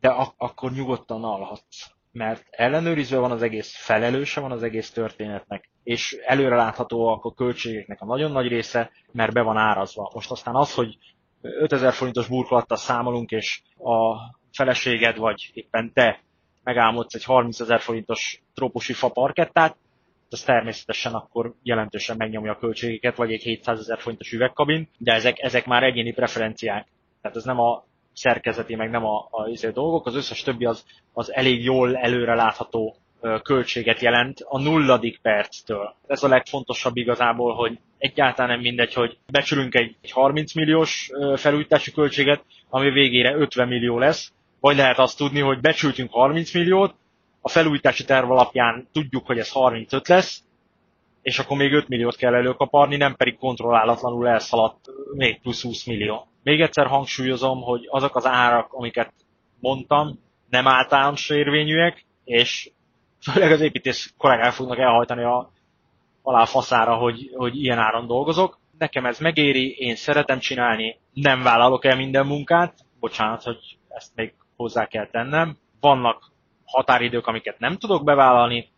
de 0.00 0.08
ak- 0.08 0.34
akkor 0.36 0.72
nyugodtan 0.72 1.24
alhatsz 1.24 1.98
mert 2.12 2.46
ellenőrizve 2.50 3.18
van 3.18 3.30
az 3.30 3.42
egész, 3.42 3.74
felelőse 3.76 4.40
van 4.40 4.52
az 4.52 4.62
egész 4.62 4.90
történetnek, 4.90 5.69
és 5.82 6.16
előre 6.26 6.56
láthatóak 6.56 7.24
a 7.24 7.32
költségeknek 7.32 8.00
a 8.00 8.06
nagyon 8.06 8.30
nagy 8.30 8.48
része, 8.48 8.90
mert 9.12 9.32
be 9.32 9.42
van 9.42 9.56
árazva. 9.56 10.10
Most 10.14 10.30
aztán 10.30 10.54
az, 10.54 10.74
hogy 10.74 10.98
5000 11.42 11.92
forintos 11.92 12.28
burkolattal 12.28 12.76
számolunk, 12.76 13.30
és 13.30 13.62
a 13.78 14.16
feleséged 14.52 15.16
vagy 15.16 15.50
éppen 15.54 15.92
te 15.92 16.20
megálmodsz 16.62 17.14
egy 17.14 17.24
30 17.24 17.60
ezer 17.60 17.80
forintos 17.80 18.42
trópusi 18.54 18.92
fa 18.92 19.08
parkettát, 19.08 19.76
az 20.30 20.42
természetesen 20.42 21.14
akkor 21.14 21.54
jelentősen 21.62 22.16
megnyomja 22.16 22.52
a 22.52 22.58
költségeket, 22.58 23.16
vagy 23.16 23.32
egy 23.32 23.42
700 23.42 23.78
ezer 23.78 23.98
forintos 23.98 24.32
üvegkabin, 24.32 24.88
de 24.98 25.12
ezek, 25.12 25.38
ezek 25.38 25.66
már 25.66 25.82
egyéni 25.82 26.12
preferenciák. 26.12 26.86
Tehát 27.22 27.36
ez 27.36 27.44
nem 27.44 27.60
a 27.60 27.84
szerkezeti, 28.12 28.74
meg 28.74 28.90
nem 28.90 29.04
a, 29.04 29.28
a 29.30 29.48
izé 29.48 29.70
dolgok, 29.70 30.06
az 30.06 30.14
összes 30.14 30.42
többi 30.42 30.64
az, 30.64 30.84
az 31.12 31.32
elég 31.32 31.64
jól 31.64 31.96
előre 31.96 32.34
látható 32.34 32.96
költséget 33.42 34.00
jelent 34.00 34.38
a 34.48 34.60
nulladik 34.62 35.18
perctől. 35.22 35.94
Ez 36.06 36.22
a 36.22 36.28
legfontosabb 36.28 36.96
igazából, 36.96 37.54
hogy 37.54 37.78
egyáltalán 37.98 38.50
nem 38.50 38.60
mindegy, 38.60 38.94
hogy 38.94 39.18
becsülünk 39.30 39.74
egy, 39.74 39.96
egy 40.00 40.10
30 40.10 40.54
milliós 40.54 41.10
felújítási 41.36 41.92
költséget, 41.92 42.44
ami 42.68 42.90
végére 42.90 43.34
50 43.36 43.68
millió 43.68 43.98
lesz, 43.98 44.32
vagy 44.60 44.76
lehet 44.76 44.98
azt 44.98 45.16
tudni, 45.16 45.40
hogy 45.40 45.60
becsültünk 45.60 46.10
30 46.12 46.54
milliót, 46.54 46.94
a 47.40 47.48
felújítási 47.48 48.04
terv 48.04 48.30
alapján 48.30 48.88
tudjuk, 48.92 49.26
hogy 49.26 49.38
ez 49.38 49.50
35 49.52 50.08
lesz, 50.08 50.42
és 51.22 51.38
akkor 51.38 51.56
még 51.56 51.72
5 51.72 51.88
milliót 51.88 52.16
kell 52.16 52.34
előkaparni, 52.34 52.96
nem 52.96 53.14
pedig 53.16 53.36
kontrollálatlanul 53.38 54.28
elszaladt 54.28 54.84
még 55.14 55.40
plusz 55.40 55.62
20 55.62 55.84
millió. 55.84 56.28
Még 56.42 56.60
egyszer 56.60 56.86
hangsúlyozom, 56.86 57.62
hogy 57.62 57.86
azok 57.90 58.16
az 58.16 58.26
árak, 58.26 58.72
amiket 58.72 59.12
mondtam, 59.60 60.18
nem 60.48 60.66
általános 60.66 61.30
érvényűek, 61.30 62.04
és 62.24 62.70
főleg 63.20 63.52
az 63.52 63.60
építész 63.60 64.14
kollégák 64.18 64.52
fognak 64.52 64.78
elhajtani 64.78 65.22
a, 65.22 65.50
alá 66.22 66.44
faszára, 66.44 66.94
hogy, 66.94 67.30
hogy 67.36 67.62
ilyen 67.62 67.78
áron 67.78 68.06
dolgozok. 68.06 68.58
Nekem 68.78 69.06
ez 69.06 69.18
megéri, 69.18 69.70
én 69.78 69.96
szeretem 69.96 70.38
csinálni, 70.38 70.98
nem 71.12 71.42
vállalok 71.42 71.84
el 71.84 71.96
minden 71.96 72.26
munkát, 72.26 72.74
bocsánat, 73.00 73.42
hogy 73.42 73.78
ezt 73.88 74.12
még 74.14 74.34
hozzá 74.56 74.86
kell 74.86 75.06
tennem. 75.06 75.56
Vannak 75.80 76.30
határidők, 76.64 77.26
amiket 77.26 77.58
nem 77.58 77.76
tudok 77.76 78.04
bevállalni, 78.04 78.68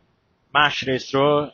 másrésztről, 0.51 1.53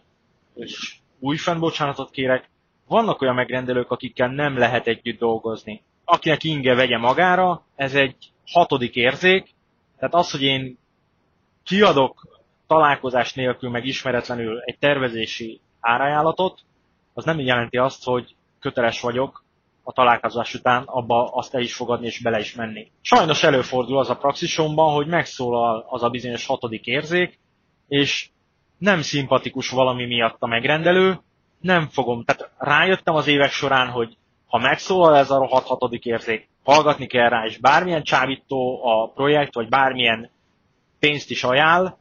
és 0.55 0.97
újfent 1.19 1.61
bocsánatot 1.61 2.11
kérek, 2.11 2.51
vannak 2.87 3.21
olyan 3.21 3.35
megrendelők, 3.35 3.91
akikkel 3.91 4.29
nem 4.29 4.59
lehet 4.59 4.87
együtt 4.87 5.19
dolgozni. 5.19 5.83
Akinek 6.05 6.45
inge 6.45 6.75
vegye 6.75 6.99
magára, 6.99 7.63
ez 7.77 7.95
egy 7.95 8.33
hatodik 8.47 8.95
érzék, 8.95 9.55
tehát 9.99 10.15
az, 10.15 10.31
hogy 10.31 10.43
én 10.43 10.79
kiadok 11.65 12.38
találkozás 12.69 13.35
nélkül, 13.35 13.71
meg 13.71 13.85
ismeretlenül 13.87 14.61
egy 14.65 14.79
tervezési 14.79 15.61
árajánlatot, 15.81 16.61
az 17.15 17.25
nem 17.25 17.39
jelenti 17.41 17.77
azt, 17.77 18.05
hogy 18.05 18.35
köteles 18.61 19.01
vagyok 19.01 19.45
a 19.83 19.93
találkozás 19.93 20.55
után 20.55 20.83
abba 20.83 21.25
azt 21.25 21.55
el 21.55 21.61
is 21.61 21.75
fogadni 21.75 22.07
és 22.07 22.21
bele 22.21 22.39
is 22.39 22.55
menni. 22.55 22.91
Sajnos 23.01 23.43
előfordul 23.43 23.99
az 23.99 24.11
a 24.11 24.17
praxisomban, 24.17 24.95
hogy 24.95 25.07
megszólal 25.07 25.87
az 25.89 26.03
a 26.03 26.09
bizonyos 26.09 26.47
hatodik 26.47 26.87
érzék, 26.87 27.39
és 27.89 28.29
nem 28.79 29.03
szimpatikus 29.03 29.71
valami 29.71 30.07
miatt 30.07 30.37
a 30.39 30.47
megrendelő, 30.47 31.21
nem 31.61 31.89
fogom, 31.89 32.25
tehát 32.25 32.53
rájöttem 32.59 33.15
az 33.15 33.27
évek 33.27 33.51
során, 33.51 33.89
hogy 33.89 34.17
ha 34.47 34.59
megszólal 34.59 35.17
ez 35.17 35.31
a 35.31 35.39
rohadt 35.39 35.67
hatodik 35.67 36.05
érzék, 36.05 36.49
hallgatni 36.65 37.07
kell 37.07 37.29
rá, 37.29 37.45
és 37.45 37.59
bármilyen 37.59 38.03
csábító 38.03 38.85
a 38.85 39.11
projekt, 39.15 39.55
vagy 39.55 39.69
bármilyen 39.69 40.31
pénzt 40.99 41.31
is 41.31 41.45
ajánl, 41.45 41.99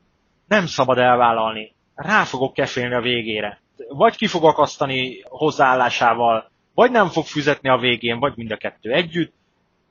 nem 0.48 0.66
szabad 0.66 0.98
elvállalni. 0.98 1.76
Rá 1.96 2.24
fogok 2.24 2.54
kefélni 2.54 2.94
a 2.94 3.02
végére. 3.02 3.60
Vagy 3.90 4.16
ki 4.16 4.28
fog 4.28 4.44
akasztani 4.44 5.22
hozzáállásával, 5.24 6.52
vagy 6.74 6.92
nem 6.92 7.08
fog 7.08 7.26
füzetni 7.26 7.70
a 7.70 7.78
végén, 7.78 8.20
vagy 8.20 8.34
mind 8.36 8.52
a 8.52 8.58
kettő 8.58 8.92
együtt. 8.92 9.34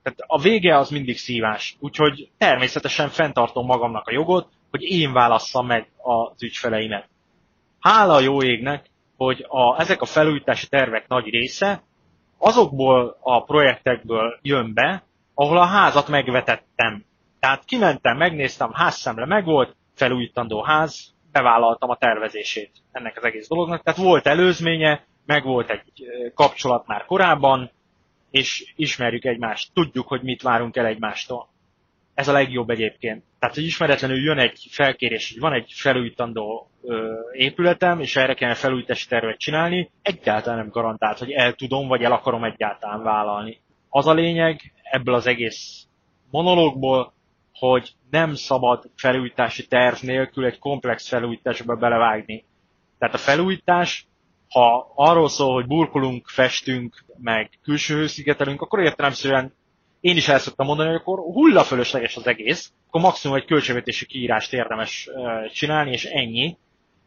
Tehát 0.03 0.19
a 0.27 0.41
vége 0.41 0.79
az 0.79 0.91
mindig 0.91 1.19
szívás. 1.19 1.77
Úgyhogy 1.81 2.31
természetesen 2.39 3.09
fenntartom 3.09 3.67
magamnak 3.67 4.07
a 4.07 4.13
jogot, 4.13 4.49
hogy 4.71 4.83
én 4.83 5.13
válasszam 5.13 5.67
meg 5.67 5.91
az 5.97 6.43
ügyfeleimet. 6.43 7.09
Hála 7.81 8.15
a 8.15 8.21
jó 8.21 8.43
égnek, 8.43 8.91
hogy 9.17 9.47
a, 9.49 9.81
ezek 9.81 10.03
a 10.03 10.07
felújítási 10.07 10.69
tervek 10.69 11.09
nagy 11.09 11.25
része 11.25 11.83
azokból 12.39 13.17
a 13.21 13.45
projektekből 13.45 14.39
jön 14.43 14.75
be, 14.75 15.05
ahol 15.35 15.59
a 15.59 15.65
házat 15.65 16.09
megvetettem. 16.09 17.05
Tehát 17.41 17.65
kimentem, 17.65 18.17
megnéztem, 18.17 18.73
házszemre 18.73 19.27
megvolt, 19.27 19.77
felújítandó 19.97 20.63
ház, 20.63 21.15
bevállaltam 21.33 21.91
a 21.91 21.97
tervezését 21.97 22.71
ennek 22.93 23.17
az 23.17 23.25
egész 23.25 23.49
dolognak. 23.49 23.83
Tehát 23.83 24.01
volt 24.01 24.27
előzménye, 24.27 25.05
meg 25.27 25.45
volt 25.45 25.71
egy 25.71 25.93
kapcsolat 26.35 26.87
már 26.87 27.05
korábban, 27.05 27.71
és 28.31 28.73
ismerjük 28.77 29.25
egymást, 29.25 29.71
tudjuk, 29.75 30.09
hogy 30.09 30.23
mit 30.23 30.43
várunk 30.43 30.77
el 30.77 30.87
egymástól. 30.87 31.49
Ez 32.15 32.29
a 32.29 32.33
legjobb 32.33 32.71
egyébként. 32.71 33.25
Tehát, 33.39 33.55
hogy 33.55 33.65
ismeretlenül 33.65 34.23
jön 34.23 34.39
egy 34.39 34.67
felkérés, 34.71 35.33
hogy 35.33 35.41
van 35.41 35.53
egy 35.53 35.73
felújítandó 35.75 36.71
ö, 36.83 37.13
épületem, 37.33 38.01
és 38.01 38.17
erre 38.17 38.35
kellene 38.35 38.59
felújítási 38.59 39.09
tervet 39.09 39.39
csinálni, 39.39 39.91
egyáltalán 40.03 40.59
nem 40.59 40.69
garantált, 40.69 41.19
hogy 41.19 41.31
el 41.31 41.53
tudom, 41.53 41.89
vagy 41.89 42.03
el 42.03 42.13
akarom 42.13 42.45
egyáltalán 42.45 43.03
vállalni. 43.03 43.61
Az 43.89 44.07
a 44.07 44.15
lényeg 44.15 44.73
ebből 44.83 45.15
az 45.15 45.27
egész 45.27 45.87
monológból, 46.31 47.13
hogy 47.59 47.93
nem 48.11 48.35
szabad 48.35 48.91
felújítási 48.97 49.67
terv 49.67 49.97
nélkül 50.03 50.45
egy 50.45 50.59
komplex 50.59 51.09
felújításba 51.09 51.75
belevágni. 51.75 52.45
Tehát 52.99 53.15
a 53.15 53.19
felújítás, 53.19 54.07
ha 54.49 54.93
arról 54.95 55.29
szól, 55.29 55.55
hogy 55.55 55.67
burkolunk, 55.67 56.29
festünk, 56.29 57.05
meg 57.19 57.51
külső 57.63 57.95
hőszigetelünk, 57.95 58.61
akkor 58.61 58.81
értelemszerűen 58.81 59.55
én 60.01 60.17
is 60.17 60.29
el 60.29 60.39
szoktam 60.39 60.67
mondani, 60.67 60.89
hogy 60.89 60.99
akkor 60.99 61.19
hullafölösleges 61.19 62.17
az 62.17 62.27
egész, 62.27 62.73
akkor 62.87 63.01
maximum 63.01 63.37
egy 63.37 63.45
költségvetési 63.45 64.07
kiírást 64.07 64.53
érdemes 64.53 65.09
csinálni, 65.53 65.91
és 65.91 66.05
ennyi. 66.05 66.57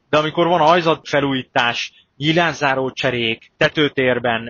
De 0.10 0.18
amikor 0.18 0.48
van 0.48 0.62
ajzat 0.62 1.08
felújítás, 1.08 1.94
nyílánzáró 2.18 2.92
cserék, 2.92 3.52
tetőtérben 3.58 4.50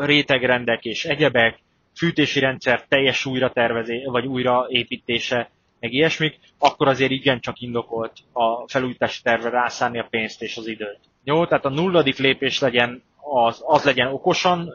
rétegrendek 0.00 0.84
és 0.84 1.04
egyebek, 1.04 1.58
fűtési 1.98 2.40
rendszer 2.40 2.84
teljes 2.88 3.24
újra 3.24 3.52
tervezé, 3.52 4.04
vagy 4.04 4.26
újraépítése, 4.26 5.50
meg 5.80 5.92
ilyesmik, 5.92 6.38
akkor 6.58 6.88
azért 6.88 7.10
igencsak 7.10 7.60
indokolt 7.60 8.12
a 8.32 8.68
felújítási 8.68 9.22
tervre 9.22 9.48
rászánni 9.50 9.98
a 9.98 10.06
pénzt 10.10 10.42
és 10.42 10.56
az 10.56 10.66
időt. 10.66 10.98
Jó, 11.24 11.46
tehát 11.46 11.64
a 11.64 11.68
nulladik 11.68 12.16
lépés 12.18 12.60
legyen, 12.60 13.02
az, 13.16 13.62
az 13.66 13.84
legyen 13.84 14.12
okosan, 14.12 14.72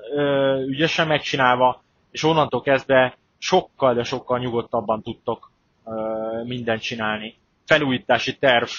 ügyesen 0.67 1.07
megcsinálva, 1.07 1.83
és 2.11 2.23
onnantól 2.23 2.61
kezdve 2.61 3.17
sokkal, 3.37 3.93
de 3.93 4.03
sokkal 4.03 4.39
nyugodtabban 4.39 5.01
tudtok 5.01 5.51
mindent 6.43 6.81
csinálni. 6.81 7.35
Felújítási 7.65 8.37
terv 8.37 8.69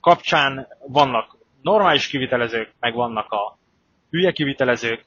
kapcsán 0.00 0.66
vannak 0.86 1.36
normális 1.62 2.06
kivitelezők, 2.06 2.72
meg 2.80 2.94
vannak 2.94 3.32
a 3.32 3.58
hülye 4.10 4.32
kivitelezők, 4.32 5.04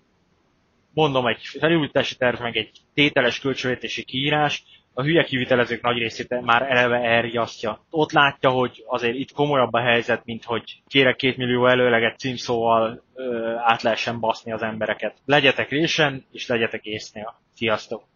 mondom, 0.93 1.27
egy 1.27 1.41
felújítási 1.60 2.15
terv, 2.15 2.41
meg 2.41 2.58
egy 2.58 2.71
tételes 2.93 3.39
költségvetési 3.39 4.04
kiírás, 4.04 4.63
a 4.93 5.04
hülye 5.04 5.23
kivitelezők 5.23 5.82
nagy 5.82 5.97
részét 5.97 6.41
már 6.41 6.62
eleve 6.62 6.97
elriasztja. 6.97 7.86
Ott 7.89 8.12
látja, 8.12 8.49
hogy 8.49 8.84
azért 8.88 9.15
itt 9.15 9.32
komolyabb 9.32 9.73
a 9.73 9.80
helyzet, 9.80 10.25
mint 10.25 10.43
hogy 10.43 10.82
kérek 10.88 11.15
két 11.15 11.38
millió 11.38 11.67
előleget 11.67 12.19
címszóval 12.19 13.04
ö, 13.15 13.54
át 13.58 13.82
lehessen 13.82 14.19
baszni 14.19 14.51
az 14.51 14.62
embereket. 14.62 15.17
Legyetek 15.25 15.69
résen, 15.69 16.25
és 16.32 16.47
legyetek 16.47 16.86
észnél. 16.86 17.39
Sziasztok! 17.54 18.04